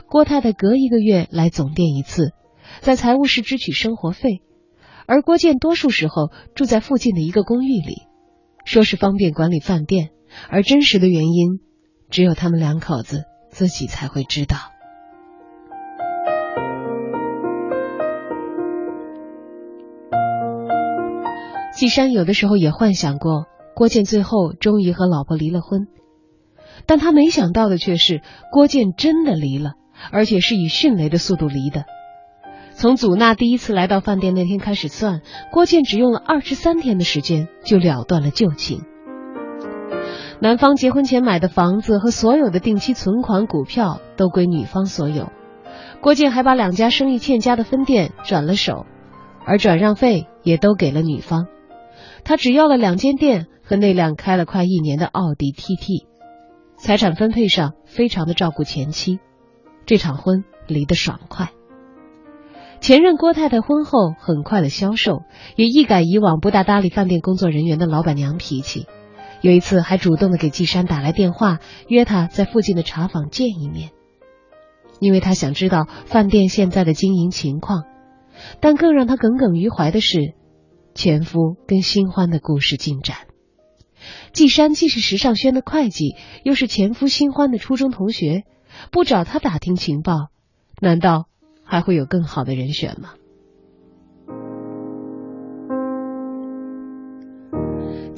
[0.08, 2.34] 郭太太隔一个月来总店一次，
[2.82, 4.42] 在财务室支取生活费。
[5.08, 8.04] 而郭建多数时候住在附近的一个公寓里，
[8.64, 10.10] 说是方便管理饭店，
[10.50, 11.60] 而真实的原因，
[12.12, 14.58] 只有他们两口子自己才会知道。
[21.76, 25.88] 季山有的时候也幻想过，郭建最后终于和老婆离了婚，
[26.86, 28.22] 但他没想到的却是，
[28.52, 29.76] 郭建真的离了，
[30.12, 31.86] 而且是以迅雷的速度离的。
[32.74, 35.22] 从祖娜第一次来到饭店那天开始算，
[35.54, 38.84] 郭建只用了二十三天的时间就了断了旧情。
[40.42, 45.32] 男方结婚前买的房子和所有的定期存款、股票都归女方所有，
[46.00, 48.86] 郭建还把两家生意欠佳的分店转了手，
[49.46, 51.48] 而转让费也都给了女方。
[52.24, 56.06] 他只要了两间店和那辆开了快一年的奥迪 TT，
[56.78, 59.20] 财产分配上非常的照顾前妻，
[59.86, 61.50] 这场婚离得爽快。
[62.80, 65.24] 前任郭太太婚后很快的消瘦，
[65.58, 68.88] 也一改以往不大搭理饭店工作人员的老板娘脾气。
[69.42, 73.92] 有一次还主动的给季山打来电话，约他在附近的茶坊见一面，
[75.00, 77.84] 因为他想知道饭店现在的经营情况。
[78.62, 80.34] 但更让他耿耿于怀的是，
[80.94, 83.18] 前夫跟新欢的故事进展。
[84.32, 88.44] 季山既是时尚轩的会计，又是前夫新欢的初中同学，
[88.92, 90.30] 不找他打听情报，
[90.80, 91.26] 难道？
[91.66, 93.14] 还会有更好的人选吗？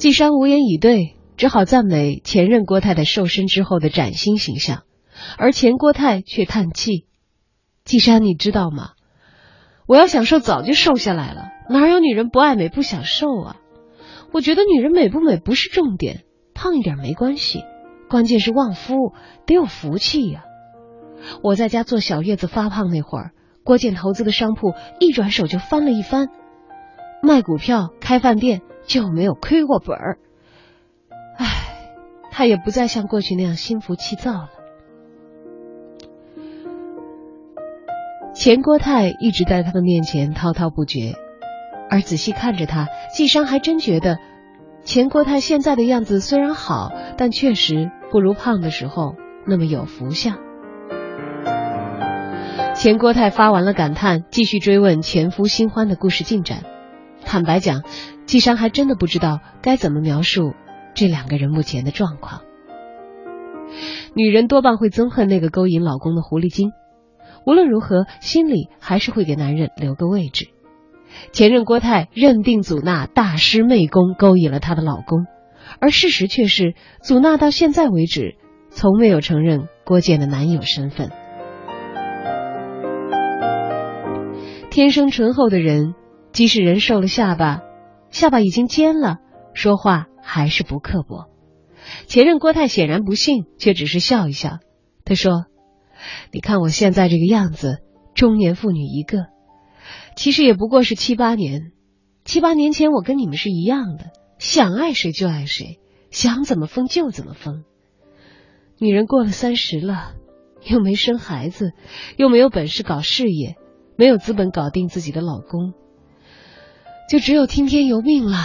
[0.02, 4.82] 季山无言以对，只好赞美前任郭太太瘦身之后的崭新形象，
[5.38, 7.06] 而前郭太却叹气
[7.86, 8.94] ：“季山，你知道吗？
[9.86, 11.52] 我要想瘦，早就瘦下来了。
[11.70, 13.56] 哪有女人不爱美不想瘦啊？
[14.32, 17.62] 我觉得女人美不美不是重点，胖一点没关系，
[18.10, 19.12] 关键是旺夫
[19.46, 20.42] 得有福气呀。
[21.44, 23.30] 我在家坐小月子发胖那会儿。”
[23.62, 26.26] 郭建投资的商铺一转手就翻了一番，
[27.22, 28.62] 卖股票、开饭店
[28.92, 30.18] 就没有亏过本儿。
[31.38, 31.46] 唉，
[32.30, 34.50] 他也不再像过去那样心浮气躁了。
[38.34, 41.14] 钱国泰一直在他的面前滔滔不绝，
[41.88, 44.18] 而仔细看着他，季商还真觉得
[44.84, 49.14] 钱国泰现在的样子虽然好，但确实不如胖的时候
[49.46, 50.36] 那么有福相。
[52.74, 56.64] 钱国泰发完了感叹，继续追问前夫新欢的故事进展。
[57.24, 57.84] 坦白讲，
[58.26, 60.54] 季商还真的不知道该怎么描述
[60.94, 62.42] 这两个人目前的状况。
[64.14, 66.72] 女人多半会憎恨那个勾引老公的狐狸精，
[67.46, 70.48] 无论如何，心里还是会给男人留个位置。
[71.32, 75.26] 前任郭泰认定祖娜大师媚功勾引了她的老公，
[75.80, 78.36] 而事实却是祖娜到现在为止
[78.70, 81.10] 从没有承认郭建的男友身份。
[84.70, 85.94] 天生醇厚的人，
[86.32, 87.60] 即使人瘦了下巴，
[88.12, 89.18] 下巴已经尖了，
[89.54, 91.28] 说话还是不刻薄。
[92.06, 94.58] 前任郭泰显然不信，却只是笑一笑。
[95.04, 95.46] 他说
[96.30, 97.78] ：“你看我现在这个样子，
[98.14, 99.26] 中年妇女一个，
[100.14, 101.72] 其实也不过是七八年。
[102.24, 105.80] 七八年前我跟你们是一样的，想爱谁就爱谁，
[106.10, 107.64] 想怎么疯就怎么疯。
[108.78, 110.12] 女人过了三十了，
[110.64, 111.72] 又没生孩子，
[112.16, 113.56] 又没有本事搞事业，
[113.96, 115.72] 没有资本搞定自己的老公，
[117.08, 118.38] 就只有听天由命了。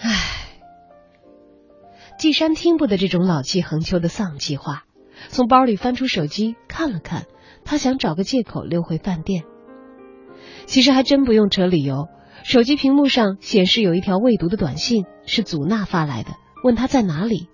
[0.00, 0.10] 唉。”
[2.16, 4.84] 季山听不得这种老气横秋的丧气话，
[5.28, 7.24] 从包里翻出手机看了看，
[7.64, 9.44] 他想找个借口溜回饭店。
[10.64, 12.06] 其实还真不用扯理由，
[12.44, 16.30] 手机屏幕上显示有一条未读的短信，是祖娜发来的，
[16.62, 17.48] 问他在哪里。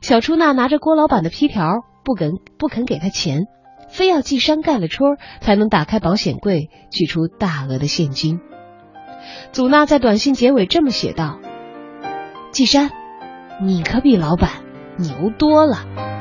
[0.00, 3.42] 小出纳拿着郭老板的批条，不肯不肯给他钱，
[3.88, 8.40] 非要季山盖了戳才能打开保险柜取出大额的现金。
[9.52, 11.38] 祖娜在短信结尾这么写道
[12.52, 12.90] ：“季山。”
[13.62, 14.50] 你可比老板
[14.96, 16.11] 牛多了。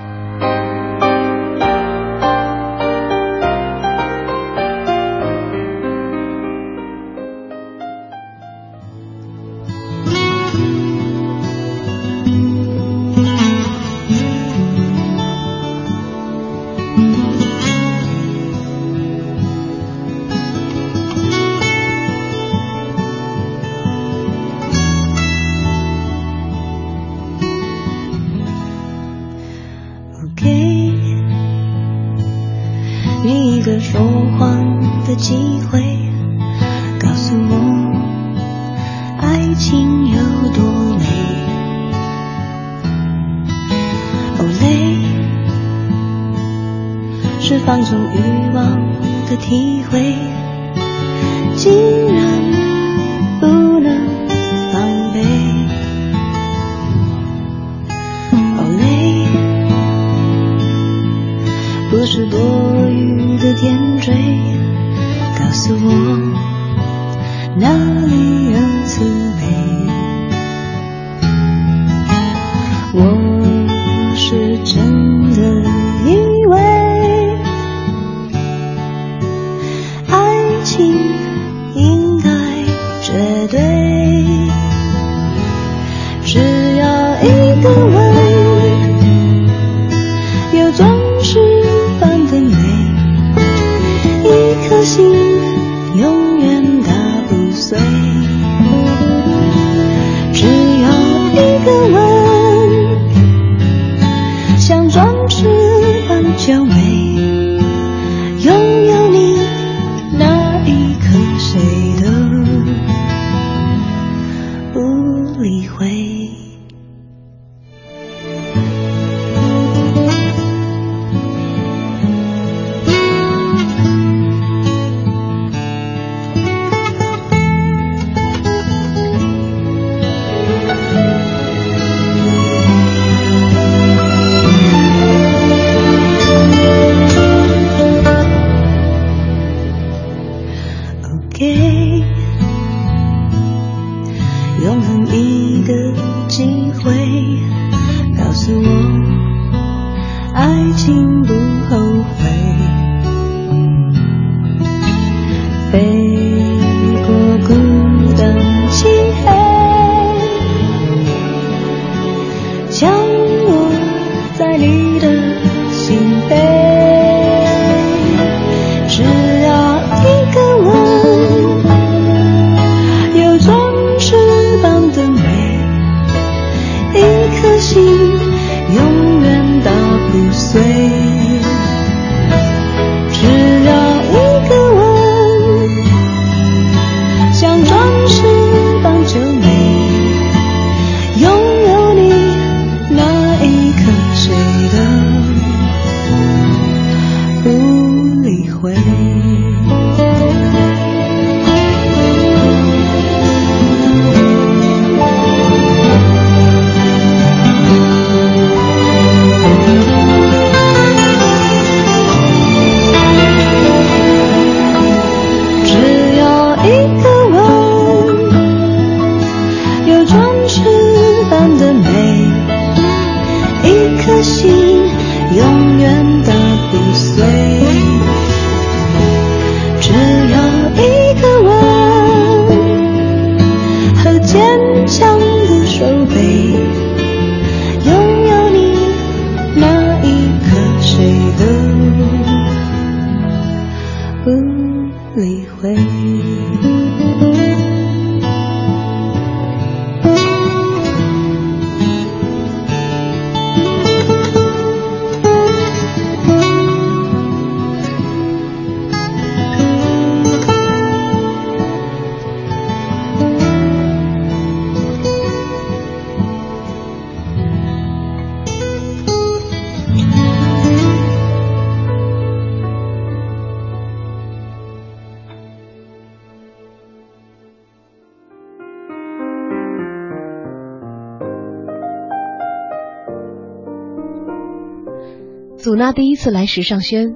[286.21, 287.15] 次来时尚轩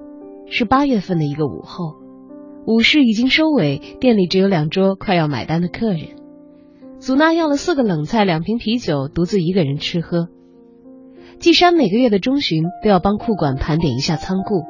[0.50, 1.94] 是八月份的一个午后，
[2.66, 6.16] 午市已经收尾，店里只有两桌快要买单的客人。
[6.98, 10.30] 祖娜要了四个冷菜、两瓶啤酒，独自一个人吃喝。
[11.38, 14.64] 季山每个月的中旬都要帮库管盘点一下仓库。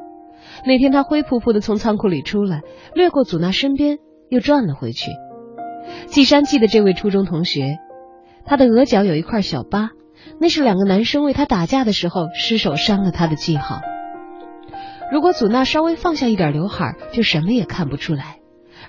[0.66, 2.60] 那天他灰扑扑的从仓库里出来，
[2.94, 3.96] 掠过祖娜身边，
[4.28, 5.12] 又转了回去。
[6.08, 7.78] 季山记得这位初中同学，
[8.44, 9.92] 他的额角有一块小疤。
[10.38, 13.80] 那是两个男生为他打架的时候失手伤了他的记号。
[15.12, 18.36] 如果祖娜稍微放下一点刘海，就什么也看不出来。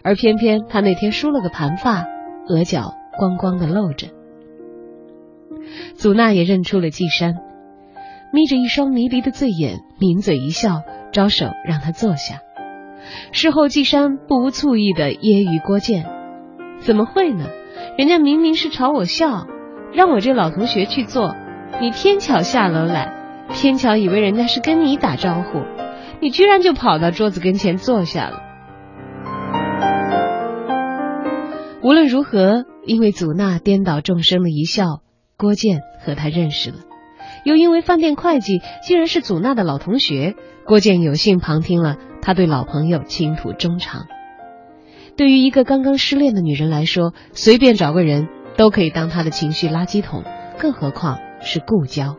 [0.03, 2.05] 而偏偏他那天梳了个盘发，
[2.47, 4.07] 额角光光的露着。
[5.95, 7.35] 祖娜也认出了季山，
[8.31, 12.41] 眯着一双迷离的醉眼，抿嘴一笑，招手让他坐下。
[13.31, 16.05] 事后，季山不无醋意的揶揄郭建
[16.79, 17.45] ：“怎么会呢？
[17.97, 19.47] 人家明明是朝我笑。”
[19.93, 21.33] 让我这老同学去做，
[21.79, 23.13] 你偏巧下楼来，
[23.53, 25.61] 偏巧以为人家是跟你打招呼，
[26.21, 28.41] 你居然就跑到桌子跟前坐下了。
[31.81, 35.01] 无论如何，因为祖娜颠倒众生的一笑，
[35.37, 36.77] 郭建和他认识了；
[37.45, 40.35] 又因为饭店会计竟然是祖娜的老同学，
[40.65, 44.07] 郭建有幸旁听了他对老朋友倾吐衷肠。
[45.15, 48.27] 对于一个刚刚失恋的女人来说，随便找个人。
[48.57, 50.23] 都可以当她的情绪垃圾桶，
[50.57, 52.15] 更何况是故交。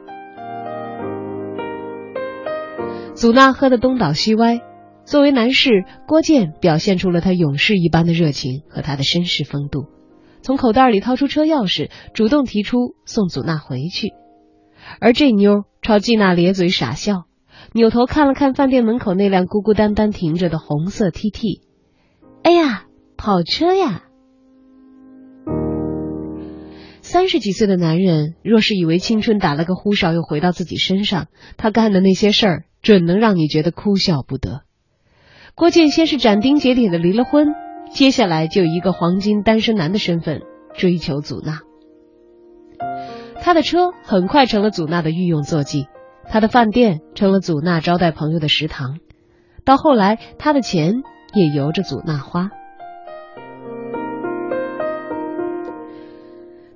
[3.19, 4.61] 祖娜喝得东倒西歪，
[5.05, 9.87] 作为男士，郭建表现出了他勇士一般的热情和他的绅士风度，
[10.41, 14.13] 从口袋里掏出车钥匙，主动提出送祖娜回去。
[15.01, 17.25] 而这妞朝季娜咧嘴傻笑，
[17.73, 21.63] 扭头看了看饭店门口那辆孤孤单单停着的红色 TT，
[22.45, 22.85] 哎呀，
[23.17, 24.05] 跑车呀！
[27.01, 31.27] 三十几岁的男人，若是以为青春打了个呼哨又回到自己身上，
[31.57, 34.63] 他干的那些事儿准能让你觉得哭笑不得。
[35.55, 37.49] 郭建先是斩钉截铁的离了婚，
[37.91, 40.43] 接下来就以一个黄金单身男的身份
[40.75, 41.61] 追求祖娜。
[43.41, 45.87] 他的车很快成了祖娜的御用坐骑，
[46.29, 48.99] 他的饭店成了祖娜招待朋友的食堂，
[49.65, 51.03] 到后来他的钱
[51.35, 52.51] 也由着祖娜花。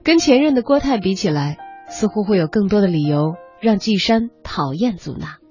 [0.03, 1.59] 跟前任的郭泰比起来，
[1.89, 5.41] 似乎会有更多的理由让季山讨厌祖娜。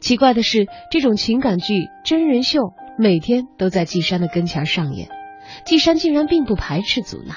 [0.00, 5.08] 奇怪的是，这种情感剧真人秀每天都在季山的跟前上演，
[5.64, 7.34] 季山竟然并不排斥祖娜。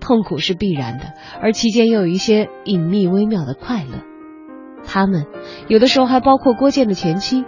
[0.00, 1.12] 痛苦是必然的，
[1.42, 4.02] 而其间又有一些隐秘微妙的快乐。
[4.84, 5.26] 他们
[5.68, 7.44] 有的时候还包括郭建的前妻，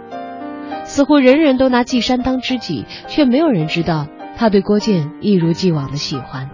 [0.83, 4.07] 似乎人人都拿季山当知己，却没有人知道
[4.37, 6.51] 他对郭建一如既往的喜欢。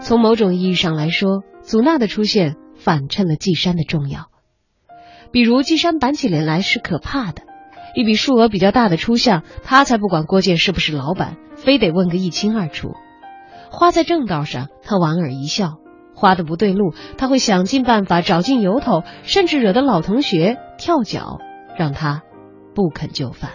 [0.00, 4.28] 从某种意义上来说，祖娜的出现反衬了季山的重要。
[5.34, 7.42] 比如，季山板起脸来是可怕的，
[7.96, 12.92] 一笔数额比较大的出项，他才不管郭建是不是老板，非得问个一清二楚。
[13.68, 15.80] 花在正道上，他莞尔一笑；
[16.14, 21.38] 花的不对路，他会想尽办法找尽由头，甚至惹得老同学跳脚，
[21.76, 22.22] 让他
[22.76, 23.50] 不肯就范。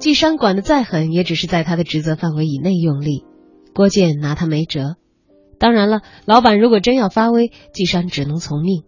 [0.00, 3.24] 季山管得再狠，也只是在他的职责范围以内用力。
[3.72, 4.96] 郭建拿他没辙。
[5.58, 8.84] 当然了，老板如果真要发威，季山只能从命。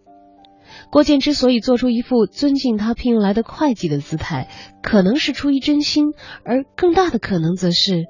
[0.89, 4.47] 郭建之所以做出一副尊敬他聘用来的会计的姿态，
[4.81, 6.13] 可能是出于真心，
[6.45, 8.05] 而更大的可能则是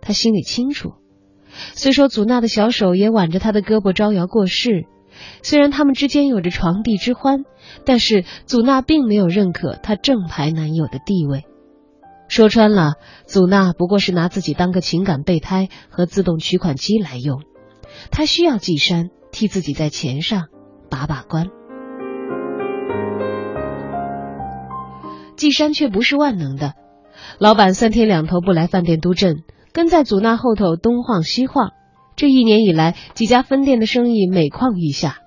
[0.00, 0.94] 他心里清楚。
[1.74, 4.86] 虽说祖娜的小手也挽着他的胳膊招摇过市，
[5.42, 7.44] 虽然他们之间有着床笫之欢，
[7.84, 11.44] 但是祖娜并没有认可他正牌男友的地位。
[12.28, 12.94] 说穿了，
[13.26, 17.42] 祖娜不过是拿自己当个情感备胎和自动取款机来用，
[18.10, 20.44] 他需要季山替自己在钱上
[20.90, 21.48] 把把关。
[25.36, 26.74] 季山却不是万能的，
[27.38, 31.70] 老板三天两头不来饭店督阵，跟在祖娜后头东晃西晃。
[32.14, 35.20] 这一年以来，几家分店的生意每况愈下，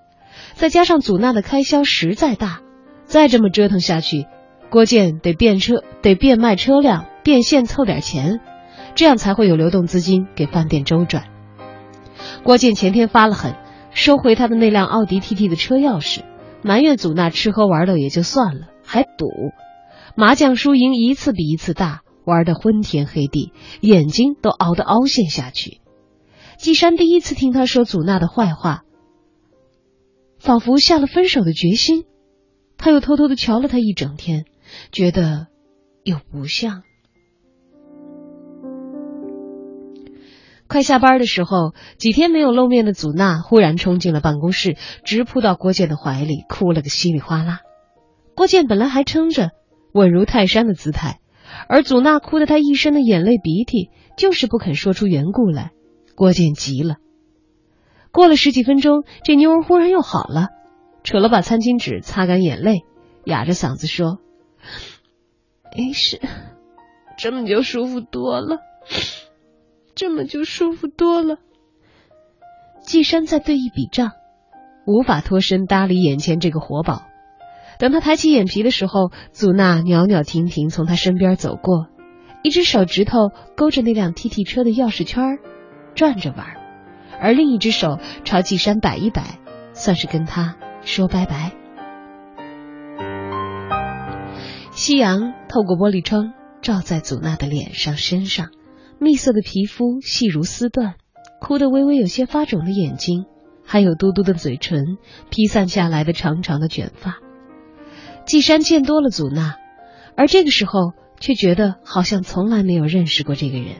[0.53, 2.61] 再加上祖娜的开销实在大，
[3.05, 4.27] 再这么折腾下去。
[4.69, 8.39] 郭建得变车，得变卖车辆，变现凑点钱，
[8.93, 11.32] 这样才会有流动资金给饭店周转。
[12.43, 13.55] 郭靖前天发了狠，
[13.91, 16.23] 收回他的那辆奥迪 TT 的车钥匙，
[16.63, 19.27] 埋怨祖娜吃喝玩乐也就算了，还赌，
[20.15, 23.51] 麻将输赢一次比一次大，玩得昏天黑地，
[23.81, 25.81] 眼睛都熬得凹陷下去。
[26.57, 28.83] 季山第一次听他说祖娜的坏话，
[30.39, 32.05] 仿佛下了分手的决心。
[32.77, 34.45] 他又偷偷的瞧了他一整天。
[34.91, 35.47] 觉得
[36.03, 36.83] 又不像。
[40.73, 44.75] 快下班的时候，几天没有露面的祖娜忽然冲进了办公室，
[45.05, 47.59] 直扑到郭健的怀里，哭了个稀里哗啦。
[48.35, 49.51] 郭健本来还撑着
[49.93, 51.19] 稳如泰山的姿态，
[51.69, 55.69] 而祖娜哭得他一身的眼泪鼻涕，就是不肯说出缘故来。
[56.15, 56.95] 郭健急了。
[58.11, 60.47] 过了十几分钟，这妞儿忽然又好了，
[61.03, 62.83] 扯了把餐巾纸擦干眼泪，
[63.25, 64.17] 哑着嗓子说
[65.77, 66.19] ：“没事，
[67.15, 68.57] 这么就舒服多了。”
[69.95, 71.37] 这么就舒服多了。
[72.81, 74.11] 季山在对一笔账，
[74.85, 77.03] 无法脱身搭理眼前这个活宝。
[77.79, 81.87] 等他抬起眼皮的时候，祖娜袅袅婷婷从他身边走过，
[82.43, 85.39] 一只手指头勾着那辆 T T 车的钥匙圈，
[85.95, 86.57] 转着玩，
[87.19, 89.39] 而另一只手朝季山摆一摆，
[89.73, 91.53] 算是跟他说拜拜。
[94.71, 98.49] 夕阳透过玻璃窗，照在祖娜的脸上、身上。
[98.99, 100.93] 蜜色的皮肤细如丝缎，
[101.41, 103.25] 哭得微微有些发肿的眼睛，
[103.65, 104.97] 还有嘟嘟的嘴唇，
[105.29, 107.17] 披散下来的长长的卷发。
[108.25, 109.57] 季山见多了祖娜，
[110.15, 113.75] 而这个时候却觉得好像从来没有认识过这个人。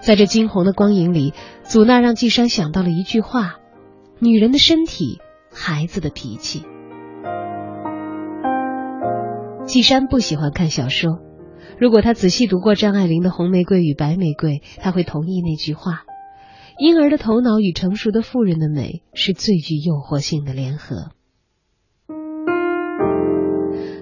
[0.00, 1.32] 在这惊红的光影里，
[1.62, 3.56] 祖娜让季山想到了一句话
[4.18, 5.20] ：“女人的身体，
[5.52, 6.64] 孩子的脾气。”
[9.66, 11.20] 季山不喜欢看小说。
[11.78, 16.04] 如果他仔细读过张爱玲的《红玫瑰与白玫瑰》，他会同意那句话：
[16.78, 21.10] 婴儿的头脑与成熟的妇人的美是最具诱惑性的联合。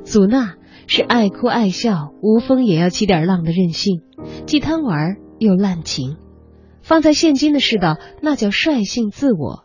[0.04, 0.54] 祖娜
[0.86, 4.02] 是爱哭爱笑、无风也要起点浪的任性，
[4.46, 6.16] 既贪玩又滥情。
[6.80, 9.64] 放在现今的世道，那叫率性自我；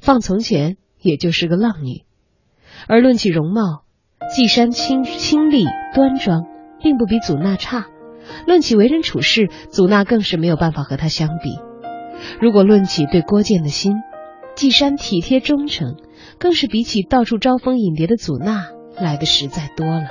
[0.00, 2.06] 放从前，也就是个浪女。
[2.88, 3.84] 而论起容貌，
[4.34, 6.55] 季山清清丽端庄。
[6.82, 7.86] 并不比祖娜差，
[8.46, 11.58] 论起为人处事，祖娜更是没有办法和他相比。
[12.40, 13.94] 如果论起对郭建的心，
[14.54, 15.96] 季山体贴忠诚，
[16.38, 20.08] 更是比起到处招蜂引蝶的祖娜来的实在多了。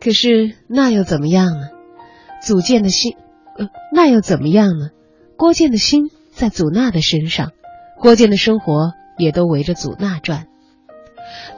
[0.00, 1.68] 可是那又怎么样呢？
[2.42, 3.16] 祖建的心，
[3.56, 4.88] 呃，那又怎么样呢？
[5.36, 7.52] 郭建的心在祖娜的身上，
[8.00, 10.48] 郭建的生活也都围着祖娜转。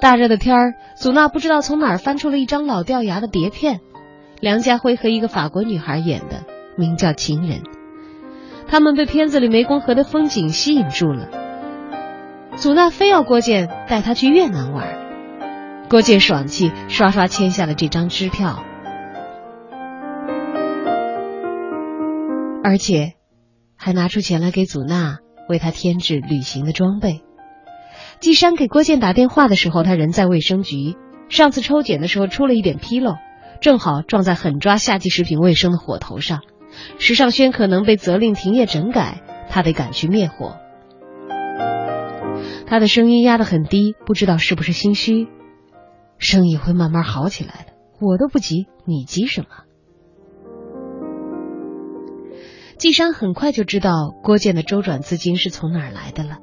[0.00, 3.80] 大热的天儿，祖娜不知道从哪儿翻出了一张老掉牙的碟片，
[4.40, 6.44] 梁家辉和一个法国女孩演的，
[6.76, 7.60] 名叫《情人》。
[8.66, 11.28] 他们被片子里湄公河的风景吸引住了。
[12.56, 14.86] 祖娜非要郭建带她去越南玩，
[15.90, 18.62] 郭建爽气，刷刷签下了这张支票，
[22.62, 23.14] 而且
[23.76, 27.23] 还拿出钱来给祖娜为她添置旅行的装备。
[28.20, 30.96] 季山给郭建打电话的时候，他人在卫生局。
[31.28, 33.16] 上次抽检的时候出了一点纰漏，
[33.60, 36.40] 正好撞在狠抓夏季食品卫生的火头上。
[36.98, 40.56] 时尚轩可能被责令停业整改，他得赶去灭火。
[42.66, 45.28] 他的声音压得很低，不知道是不是心虚。
[46.18, 49.48] 生意会慢慢好起来的，我都不急，你急什么？
[52.76, 56.38] 季山很快就知道郭建的周转资金是从哪儿来的了。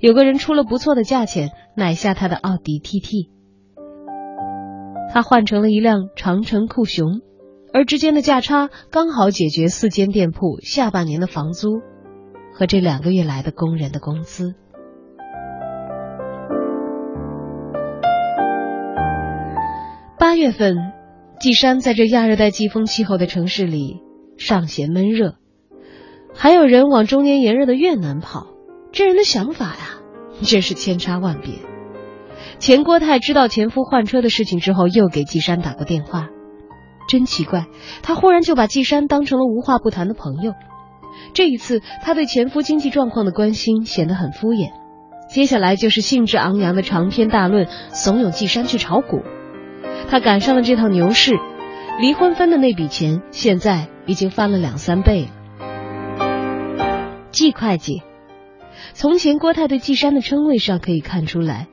[0.00, 3.30] 有个人出了不错的价钱买下他的奥迪 TT，
[5.12, 7.20] 他换成了一辆长城酷熊，
[7.72, 11.80] 而之间的价差刚好解决四间店铺下半年的房租
[12.52, 14.54] 和这两个月来的工人的工资。
[20.18, 20.76] 八月份，
[21.38, 24.00] 季山在这亚热带季风气候的城市里
[24.36, 25.36] 尚嫌闷热，
[26.34, 28.53] 还有人往中年炎热的越南跑。
[28.94, 29.98] 这人的想法呀，
[30.44, 31.54] 真是千差万别。
[32.60, 36.28] 钱国泰知道前夫换车的事情之后，又给季山打过电话。
[37.08, 37.66] 真奇怪，
[38.02, 40.52] 他忽然就把季山当成了无话不谈的朋友。
[41.32, 44.70] 这一次，他对前夫经济状况的关心显得很敷衍。
[45.28, 49.22] 接下来就是兴致昂扬的长篇大论，怂恿季山去炒股。
[50.08, 51.34] 他赶上了这趟牛市，
[52.00, 55.30] 离婚分的那笔钱现在已经翻了两三倍了。
[57.32, 58.02] 季会计。
[58.94, 61.68] 从前，郭泰对季山的称谓上可以看出来，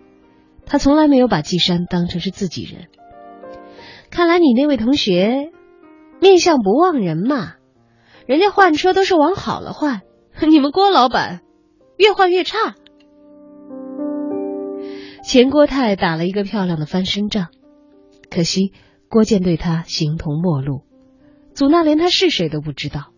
[0.65, 2.87] 他从来没有把季山当成是自己人。
[4.09, 5.51] 看来你那位同学
[6.19, 7.53] 面相不忘人嘛，
[8.25, 10.01] 人家换车都是往好了换，
[10.49, 11.41] 你们郭老板
[11.95, 12.57] 越换越差。
[15.23, 17.49] 钱郭泰打了一个漂亮的翻身仗，
[18.31, 18.73] 可惜
[19.09, 20.81] 郭建对他形同陌路，
[21.53, 23.13] 祖娜连他是谁都不知道，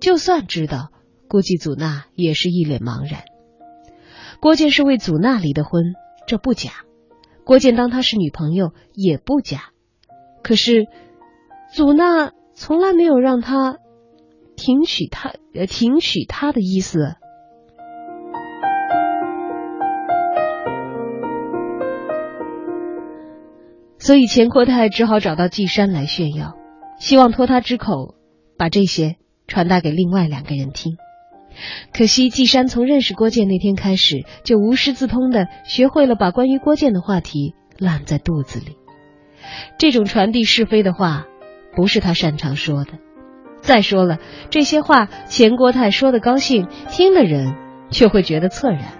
[0.00, 0.90] 就算知道，
[1.28, 3.24] 估计祖娜也是一脸茫然。
[4.40, 5.92] 郭建是为祖娜离的婚，
[6.26, 6.70] 这不假；
[7.44, 9.70] 郭建当她是女朋友也不假。
[10.42, 10.86] 可是，
[11.74, 13.76] 祖娜从来没有让他
[14.56, 17.16] 停取他呃停取他的意思。
[23.98, 26.56] 所以钱阔泰只好找到季山来炫耀，
[26.98, 28.14] 希望托他之口
[28.56, 30.96] 把这些传达给另外两个人听。
[31.92, 38.76] 可惜季山从认识郭建那天开始，就无师自通的学会了把关于郭建的话题烂在肚子里。
[39.78, 41.26] 这种传递是非的话，
[41.74, 42.92] 不是他擅长说的。
[43.60, 44.18] 再说了，
[44.50, 47.54] 这些话钱国泰说的高兴，听的人
[47.90, 48.98] 却会觉得恻然。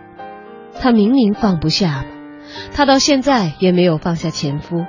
[0.79, 2.05] 他明明放不下，
[2.73, 4.85] 他到现在也没有放下前夫。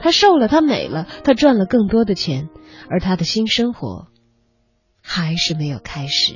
[0.00, 2.48] 他瘦了，他美了，他赚了更多的钱，
[2.90, 4.08] 而他的新生活
[5.00, 6.34] 还是没有开始。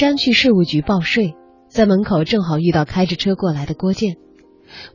[0.00, 1.34] 山去事务局报税，
[1.68, 4.16] 在门口正好遇到开着车过来的郭建。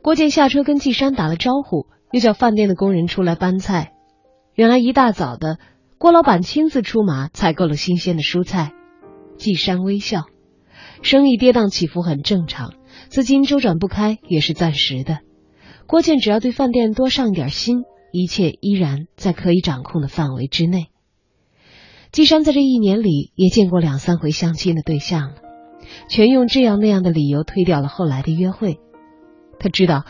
[0.02, 3.92] 郭建下车跟季山打了招呼，又叫饭店的工人出来搬菜。
[4.56, 5.58] 原来一大早的，
[5.98, 8.72] 郭老板亲自出马采购了新鲜的蔬菜。
[9.36, 10.24] 季山微笑，
[11.02, 12.74] 生意跌宕起伏很正常，
[13.08, 15.20] 资金周转不开也是暂时的。
[15.86, 20.88] 郭建只要对饭店多上一点心，一切依然在可以掌控的范围之内。
[22.16, 25.34] 季山在这一年里也见过两三回相亲的对象了，
[26.08, 28.80] 全用这样那样的理由推掉了后来的约会。
[29.58, 30.06] 他知道，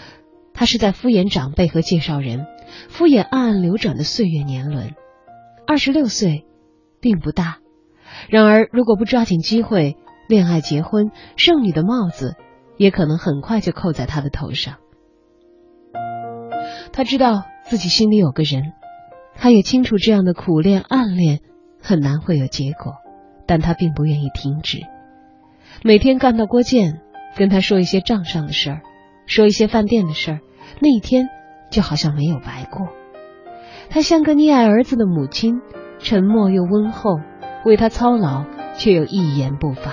[0.55, 2.47] 他是在敷衍长辈和介绍人，
[2.89, 4.95] 敷衍暗暗流转的岁月年轮。
[5.67, 6.47] 二十六岁，
[7.01, 7.59] 并不大。
[8.31, 9.97] 然而，如果不抓紧机会，
[10.29, 12.37] 恋爱、结婚、剩女的帽子，
[12.77, 14.77] 也可能很快就扣在他的头上。
[16.93, 18.63] 他知道自己心里有个人，
[19.35, 21.41] 他也清楚这样的苦恋、暗恋
[21.87, 22.95] 很难会有结果，
[23.47, 24.81] 但他并不愿意停止。
[25.85, 27.01] 每天干到郭建
[27.37, 28.81] 跟他说一些账上的事儿。
[29.27, 30.41] 说一些饭店的事儿，
[30.81, 31.29] 那一天
[31.71, 32.89] 就好像没有白过。
[33.89, 35.61] 他像个溺爱儿子的母亲，
[36.01, 37.21] 沉默又温厚，
[37.65, 38.45] 为他操劳
[38.77, 39.93] 却又一言不发。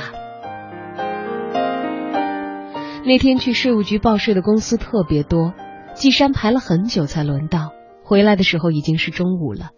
[3.05, 5.53] 那天去税务局报税的公司特别多，
[5.93, 7.71] 季山排了很久才轮到，
[8.03, 9.69] 回来的时候已经是中午了。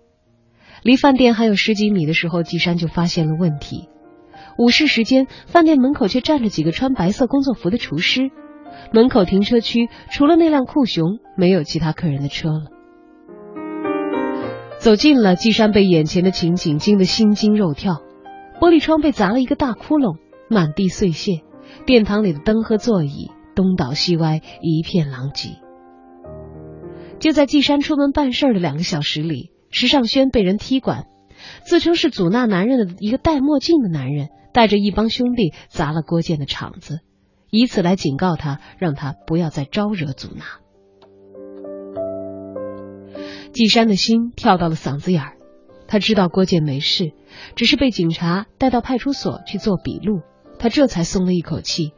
[0.85, 3.89] 离饭店还有十几米的时候，季山就发现了问题。
[4.59, 8.29] 午市时间，饭店门口却站着几个穿白色工作服的厨师。
[8.93, 12.65] 门口停车区除了那辆酷熊，没有其他客人的车了。
[14.77, 18.03] 走近了，季山被眼前的情景惊得心惊肉跳。
[18.61, 20.17] 玻璃窗被砸了一个大窟窿，
[20.51, 21.41] 满地碎屑。
[21.87, 25.49] 殿堂里的灯和座椅东倒西歪，一片狼藉。
[27.17, 31.05] 就在季山出门办事的两个小时里，石尚轩被人踢馆，
[31.65, 36.99] 自称是祖纳男人的一个戴墨镜的男人，带着一帮兄弟砸了郭建的场子。
[37.49, 40.45] 以此来警告他，让他不要再招惹祖纳。
[43.51, 45.33] 季山的心跳到了嗓子眼儿，
[45.89, 47.11] 他知道郭建没事，
[47.57, 50.21] 只是被警察带到派出所去做笔录，
[50.57, 51.91] 他这才松了一口气，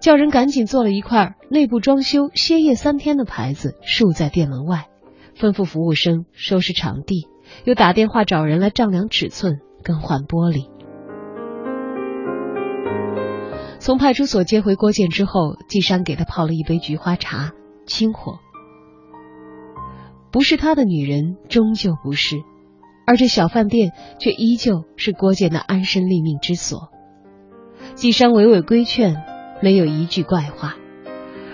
[0.00, 4.86] 叫人赶紧做了一块内部装修歇业三天的牌子，竖在店门外，
[5.42, 7.26] 吩咐服务生收拾场地，
[7.64, 10.70] 又打电话找人来丈量尺寸、更换玻璃。
[13.80, 17.50] 从派出所接回郭建之后，季山给他泡了一杯菊花茶，
[17.86, 18.38] 清火。
[20.30, 22.36] 不是他的女人，终究不是，
[23.04, 23.90] 而这小饭店
[24.20, 26.90] 却依旧是郭建的安身立命之所。
[27.96, 29.16] 季山娓娓规劝，
[29.60, 30.76] 没有一句怪话，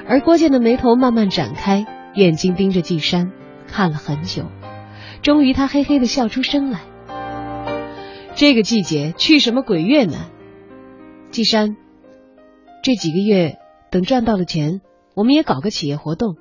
[0.06, 3.32] 而郭建的眉头慢慢展开，眼睛盯着季山
[3.68, 4.46] 看了很久，
[5.22, 6.80] 终于他嘿嘿的笑出声来。
[8.34, 10.30] 这个季节去什么鬼越南？
[11.30, 11.76] 季山。
[12.82, 13.58] 这几个月，
[13.90, 14.80] 等赚到了钱，
[15.14, 16.36] 我们也搞个企业活动，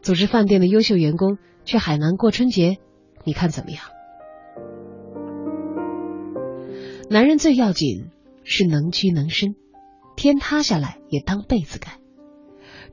[0.00, 2.78] 组织饭店的优秀员工去海南过春节，
[3.24, 3.84] 你看怎么样？
[7.10, 8.06] 男人最要紧
[8.42, 9.54] 是能屈能伸，
[10.16, 11.98] 天塌下来也当被子盖。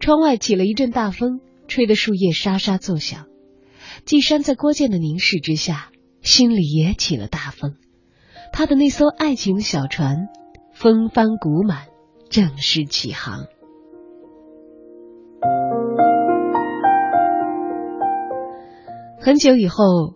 [0.01, 1.39] 窗外起了一阵大风，
[1.69, 3.28] 吹得树叶沙沙作响。
[4.05, 5.89] 季山在郭建的凝视之下，
[6.21, 7.75] 心里也起了大风。
[8.51, 10.27] 他的那艘爱情小船，
[10.73, 11.87] 风帆鼓满。
[12.29, 13.47] 正式起航。
[19.19, 20.13] 很久以后，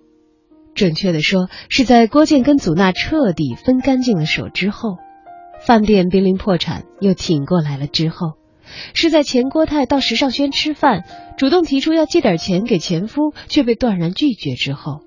[0.76, 4.98] 准确的说，是在郭建跟祖纳彻底分干净了手之后，
[5.66, 8.34] 饭店濒临破产又挺过来了之后，
[8.94, 11.04] 是在钱国泰到时尚轩吃饭，
[11.38, 15.02] 主动提出要借点钱给前夫，却被断然拒绝之后，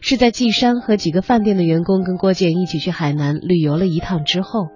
[0.00, 4.68] 是在季山和几个饭店的员工跟郭建一起去海南旅游了一趟之后。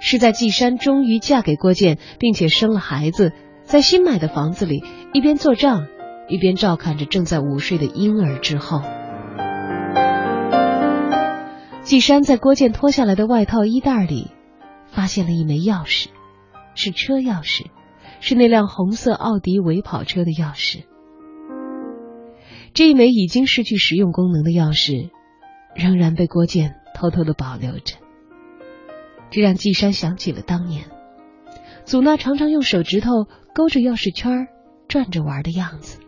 [0.00, 3.32] 是在季山终于嫁给郭建，并且生了孩子，
[3.64, 4.84] 在新买的房子里
[5.14, 5.86] 一边做账，
[6.28, 8.82] 一边照看着正在午睡的婴儿之后。
[11.80, 14.30] 季山在郭建脱下来的外套衣袋里，
[14.92, 16.08] 发现了一枚钥匙，
[16.74, 17.66] 是车钥匙，
[18.20, 20.84] 是那辆红色奥迪伪跑车的钥匙。
[22.74, 25.10] 这一枚已经失去实用功能的钥匙，
[25.74, 27.96] 仍然被郭建偷偷的保留着。
[29.30, 30.84] 这让季山想起了当年，
[31.84, 34.48] 祖娜常常用手指头勾着钥匙圈
[34.88, 36.00] 转着玩的样子。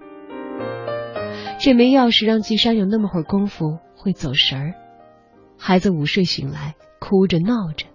[1.59, 4.74] 这枚钥匙让季山有那么会儿功夫会走神儿。
[5.59, 7.86] 孩子午睡醒来，哭着闹着，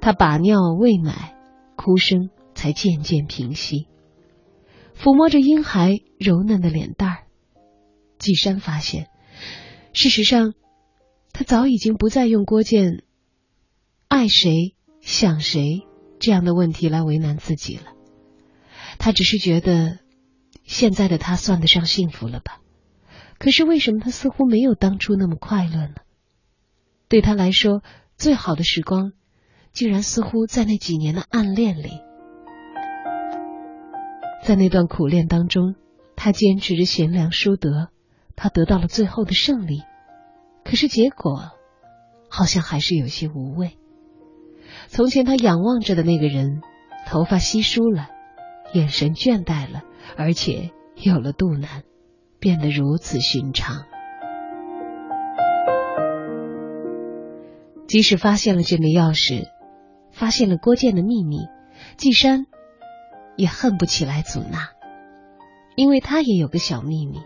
[0.00, 1.36] 他把尿喂奶，
[1.76, 3.88] 哭声才渐渐平息。
[4.94, 7.26] 抚摸着婴孩柔嫩的脸蛋儿，
[8.18, 9.08] 季山发现，
[9.92, 10.54] 事实上，
[11.32, 13.04] 他早已经不再用郭建。
[14.08, 15.86] 爱谁想谁
[16.20, 17.94] 这样的问题来为难自己了。
[18.98, 19.98] 他只是觉得
[20.64, 22.60] 现在的他算得上幸福了吧？
[23.38, 25.94] 可是为什么他似乎没有当初那么快乐呢？
[27.08, 27.82] 对他来说，
[28.16, 29.12] 最好的时光，
[29.72, 32.00] 竟然似乎在那几年的暗恋里。
[34.44, 35.76] 在那段苦恋当中，
[36.16, 37.88] 他坚持着贤良淑德，
[38.36, 39.82] 他得到了最后的胜利。
[40.64, 41.50] 可是结果，
[42.28, 43.76] 好像还是有些无味。
[44.88, 46.60] 从前他仰望着的那个人，
[47.06, 48.08] 头发稀疏了，
[48.72, 49.82] 眼神倦怠了，
[50.16, 51.84] 而且有了肚腩，
[52.38, 53.84] 变得如此寻常。
[57.86, 59.48] 即使发现了这枚钥匙，
[60.12, 61.48] 发现了郭建的秘密，
[61.96, 62.46] 季山
[63.36, 64.68] 也恨不起来祖娜，
[65.74, 67.20] 因为他也有个小秘密。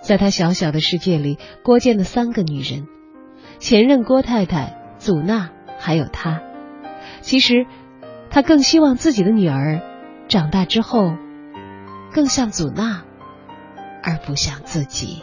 [0.00, 2.86] 在他小小的世界里，郭建的三个女人，
[3.58, 6.42] 前任郭太太、祖娜，还有他。
[7.20, 7.66] 其实，
[8.30, 9.80] 他更希望自己的女儿
[10.28, 11.12] 长大之后
[12.12, 13.04] 更像祖娜，
[14.02, 15.22] 而不像自己。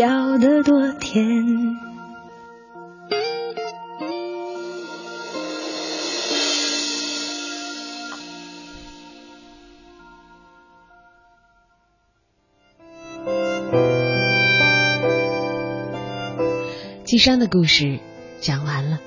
[0.00, 1.22] 笑得多甜。
[17.04, 18.00] 季山的故事
[18.40, 18.98] 讲完了，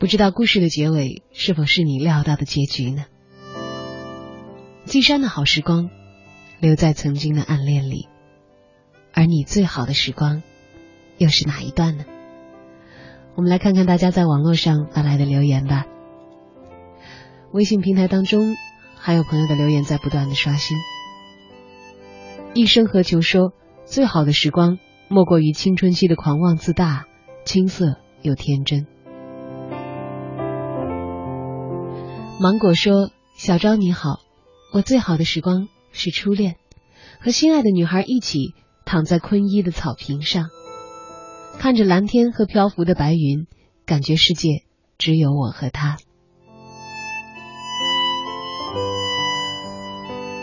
[0.00, 3.04] 不知道故事的结尾是否是你料到的结局呢？
[4.86, 5.88] 季山的好时光
[6.60, 8.08] 留在曾经的暗恋里，
[9.12, 10.42] 而你最好的时光
[11.18, 12.04] 又是哪一段呢？
[13.34, 15.84] 我们来看看大家在网络上发来的留言吧。
[17.52, 18.56] 微信平台当中
[18.96, 20.76] 还有朋友的留言在不断的刷新。
[22.54, 23.52] 一生何求说，
[23.84, 24.78] 最好的时光
[25.08, 27.04] 莫过于青春期的狂妄自大、
[27.44, 28.86] 青涩又天真。
[32.40, 34.20] 芒果说：“小昭你好，
[34.72, 36.56] 我最好的时光是初恋，
[37.20, 38.54] 和心爱的女孩一起
[38.84, 40.50] 躺在昆一的草坪上，
[41.58, 43.46] 看着蓝天和漂浮的白云，
[43.86, 44.64] 感觉世界
[44.98, 45.96] 只有我和他。”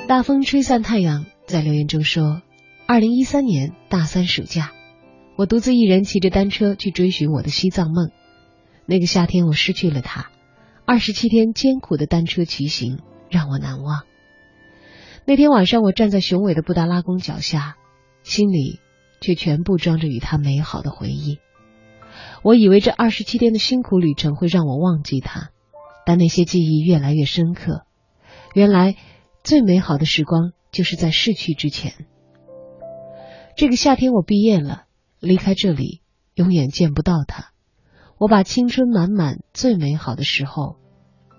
[0.07, 2.41] 大风吹散太阳，在留言中说
[2.87, 4.71] ：“二零一三年大三暑假，
[5.37, 8.09] 我独自一人骑着单车去追寻我的西藏梦。
[8.85, 10.29] 那个夏天，我失去了他。
[10.85, 12.99] 二十七天艰苦的单车骑行
[13.29, 14.03] 让我难忘。
[15.25, 17.75] 那天晚上，我站在雄伟的布达拉宫脚下，
[18.23, 18.79] 心里
[19.21, 21.39] 却全部装着与他美好的回忆。
[22.43, 25.49] 我以为这二十七天的辛苦旅程会让我忘记他，
[26.05, 27.85] 但那些记忆越来越深刻。
[28.53, 28.95] 原来。”
[29.43, 32.05] 最美好的时光就是在逝去之前。
[33.57, 34.85] 这个夏天我毕业了，
[35.19, 36.01] 离开这里，
[36.33, 37.51] 永远见不到他。
[38.17, 40.77] 我把青春满满、最美好的时候，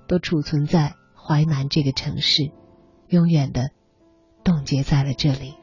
[0.06, 2.52] 都储存在淮南这个城市，
[3.08, 3.70] 永远的
[4.44, 5.54] 冻结在了这里。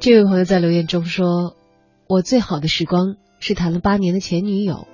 [0.00, 1.56] 这位朋友在留言中说
[2.06, 4.86] ：“我最好的时光。”是谈了八年的前女友，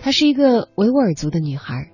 [0.00, 1.92] 她是一个维吾尔族的女孩。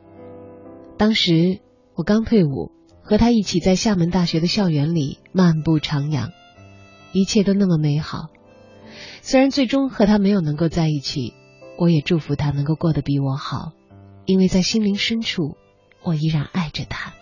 [0.96, 1.60] 当时
[1.94, 2.72] 我刚退伍，
[3.02, 6.30] 和她一起在厦门大学的校园里漫步徜徉，
[7.12, 8.28] 一切都那么美好。
[9.20, 11.34] 虽然最终和她没有能够在一起，
[11.80, 13.72] 我也祝福他能够过得比我好，
[14.26, 15.56] 因为在心灵深处，
[16.02, 17.14] 我依然爱着他。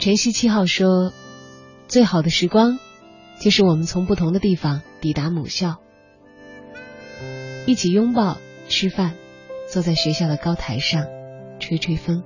[0.00, 1.12] 晨曦七号说
[1.86, 2.80] ：“最好的时光，
[3.40, 5.76] 就是我们从不同的地方抵达母校，
[7.66, 9.14] 一起拥抱、吃饭，
[9.66, 11.06] 坐在学校的高台上，
[11.58, 12.22] 吹吹风。”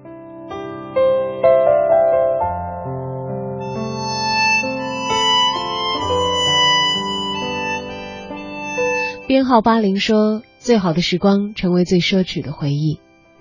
[9.27, 12.99] 编号八零说：“最好的时光，成为最奢侈的回忆，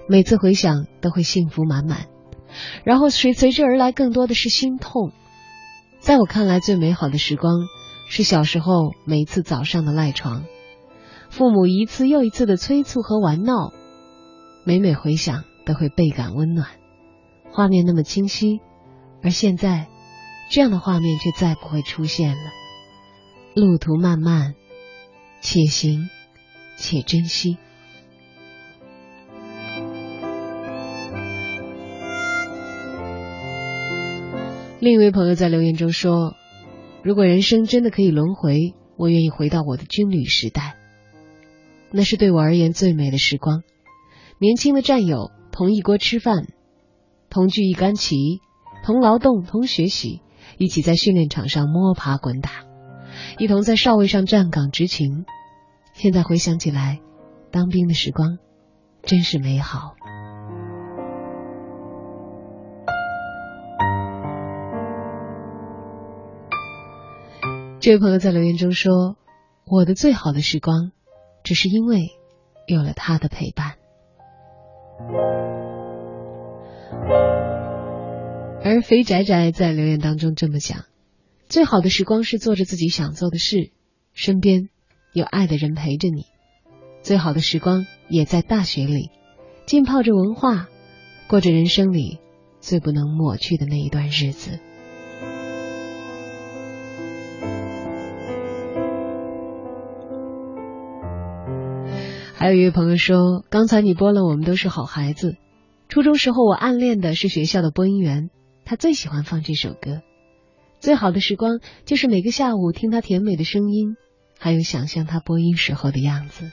[0.08, 2.06] 每次回想都会幸福满满。”
[2.84, 5.12] 然后随随之而来更多的是心痛。
[6.00, 7.54] 在我看来，最美好的时光
[8.08, 10.46] 是小时候每次早上的赖床，
[11.30, 13.74] 父母一次又一次的催促和玩闹，
[14.64, 16.68] 每每回想都会倍感温暖，
[17.52, 18.60] 画面那么清晰。
[19.22, 19.88] 而现在，
[20.52, 22.52] 这样的画面却再不会出现了。
[23.56, 24.56] 路途漫漫，
[25.42, 26.10] 且行
[26.78, 27.58] 且珍惜。
[34.80, 36.36] 另一位朋友在留言中说
[37.04, 40.78] ：“如果人生真的可以轮回，我愿意回到我的军旅时代。
[41.92, 43.64] 那是对我而言最美的时光。
[44.42, 46.48] 年轻的战友，同一锅吃饭，
[47.30, 48.40] 同聚一杆旗，
[48.86, 50.22] 同劳动，同学习，
[50.58, 52.50] 一起在训练场上摸爬滚打，
[53.38, 55.26] 一同在哨位上站岗执勤。
[55.92, 57.02] 现在回想起来，
[57.52, 58.38] 当兵的时光
[59.04, 59.98] 真是美好。”
[67.82, 69.18] 这位朋友在留言中说
[69.68, 70.94] ：“我的最好的时光，
[71.44, 72.08] 只是因为
[72.68, 73.74] 有了他的陪伴。”
[78.64, 80.86] 而肥宅宅在留言当中这么讲
[81.50, 83.72] ：“最好的时光是做着自己想做的事，
[84.14, 84.70] 身边
[85.14, 86.26] 有爱的人陪着你。
[87.02, 89.10] 最好的时光也在大学里，
[89.66, 90.68] 浸泡着文化，
[91.28, 92.20] 过着人生里
[92.60, 94.60] 最不能抹去的那一段日子。”
[102.40, 105.32] 还有一位朋友说，刚才你播了《我们都是好孩子》，
[105.90, 108.30] 初中时候我暗恋的是学校的播音员，
[108.64, 110.02] 他最喜欢放这首歌。
[110.80, 113.98] 最好的时光就是每个下午听他甜美的声音，
[114.40, 116.50] 还有想象他播音时候的样子。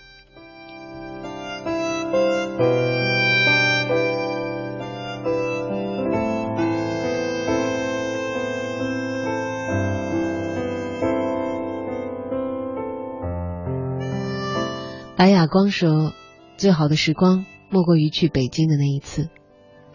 [15.16, 16.12] 白雅光说
[16.58, 19.30] ：“最好的时光莫过于去北京的那一次，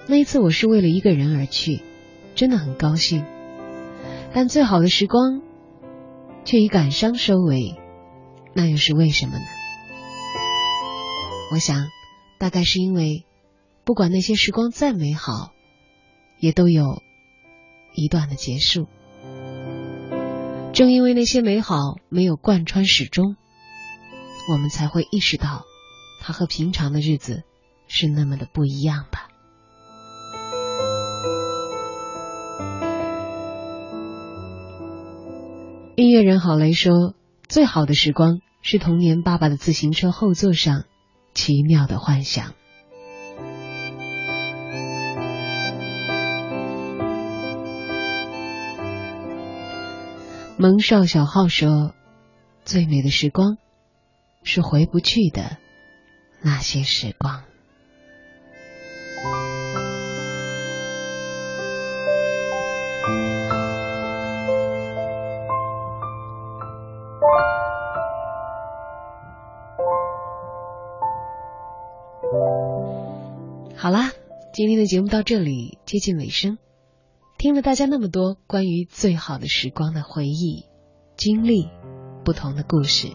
[0.07, 1.83] 那一次我是为了一个人而去，
[2.33, 3.23] 真的很高兴。
[4.33, 5.43] 但最好的时光
[6.43, 7.75] 却以感伤收尾，
[8.55, 9.45] 那又是为什么呢？
[11.53, 11.85] 我想，
[12.39, 13.23] 大概是因为，
[13.83, 15.51] 不管那些时光再美好，
[16.39, 17.03] 也都有
[17.93, 18.87] 一段的结束。
[20.73, 21.75] 正因为那些美好
[22.09, 23.35] 没有贯穿始终。”
[24.51, 25.63] 我们才会意识到，
[26.19, 27.43] 它和平常的日子
[27.87, 29.29] 是那么的不一样吧。
[35.95, 37.13] 音乐人郝雷说
[37.47, 40.83] ：“最好的时光是童年爸爸的自行车后座上
[41.33, 42.51] 奇妙的幻想。”
[50.59, 51.93] 蒙少小号说
[52.65, 53.55] ：“最美的时光。”
[54.43, 55.57] 是回不去的
[56.41, 57.43] 那些时光。
[73.75, 74.11] 好啦，
[74.53, 76.59] 今天的节目到这里接近尾声，
[77.37, 80.65] 听了大家那么多关于最好的时光的回忆、
[81.17, 81.67] 经历、
[82.23, 83.07] 不同的故事。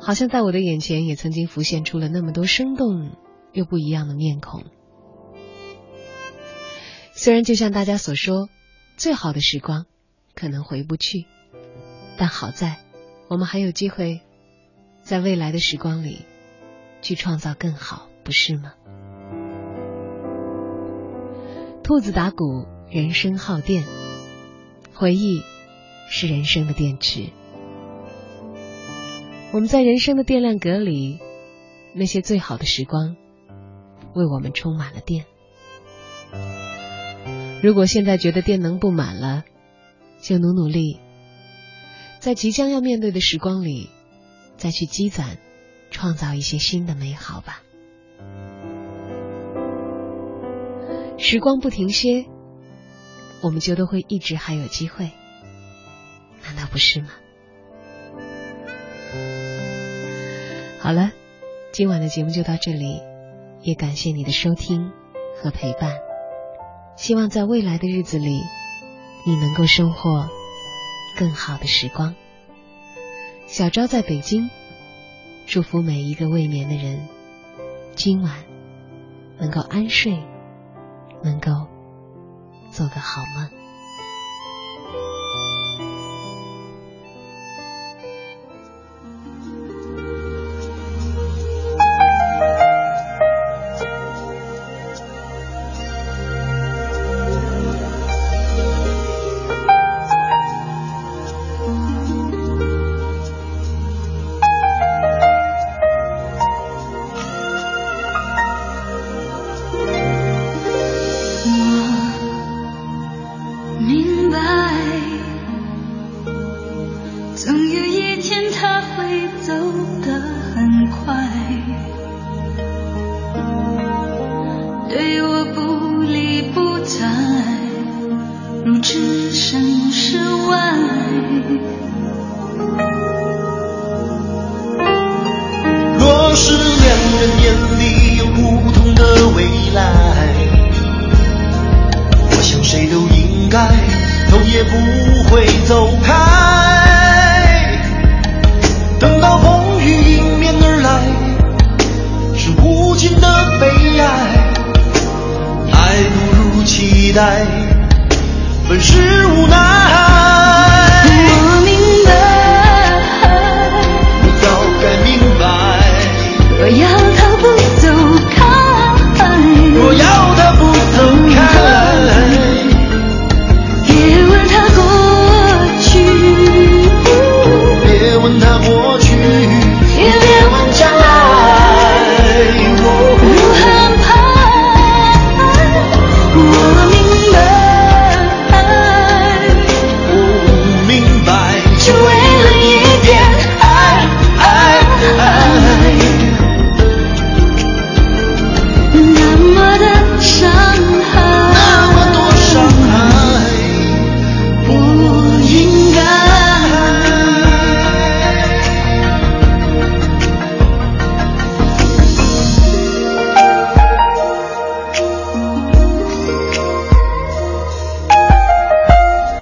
[0.00, 3.12] 好像在我的眼前也曾经浮现出了那么多生动
[3.52, 4.64] 又不一样的面孔。
[7.12, 8.48] 虽然就像大家所说，
[8.96, 9.84] 最好的时光
[10.34, 11.26] 可能回不去，
[12.16, 12.78] 但好在
[13.28, 14.22] 我们还有机会
[15.02, 16.24] 在未来的时光里
[17.02, 18.72] 去创造更好，不是吗？
[21.82, 23.84] 兔子打鼓，人生耗电，
[24.94, 25.42] 回忆
[26.08, 27.26] 是人生的电池。
[29.52, 31.18] 我们在人生的电量格里，
[31.92, 33.16] 那些最好的时光，
[34.14, 35.24] 为我们充满了电。
[37.60, 39.42] 如果现在觉得电能不满了，
[40.20, 41.00] 就努努力，
[42.20, 43.90] 在即将要面对的时光里，
[44.56, 45.38] 再去积攒，
[45.90, 47.60] 创造一些新的美好吧。
[51.18, 52.24] 时光不停歇，
[53.42, 55.10] 我们就都会一直还有机会，
[56.44, 57.08] 难道不是吗？
[60.82, 61.12] 好了，
[61.72, 63.02] 今晚的节目就到这里，
[63.60, 64.90] 也感谢你的收听
[65.36, 65.98] 和陪伴。
[66.96, 68.40] 希望在未来的日子里，
[69.26, 70.26] 你能够收获
[71.18, 72.14] 更好的时光。
[73.46, 74.48] 小昭在北京，
[75.46, 77.06] 祝福每一个未眠的人，
[77.94, 78.42] 今晚
[79.38, 80.18] 能够安睡，
[81.22, 81.50] 能够
[82.70, 83.59] 做个好梦。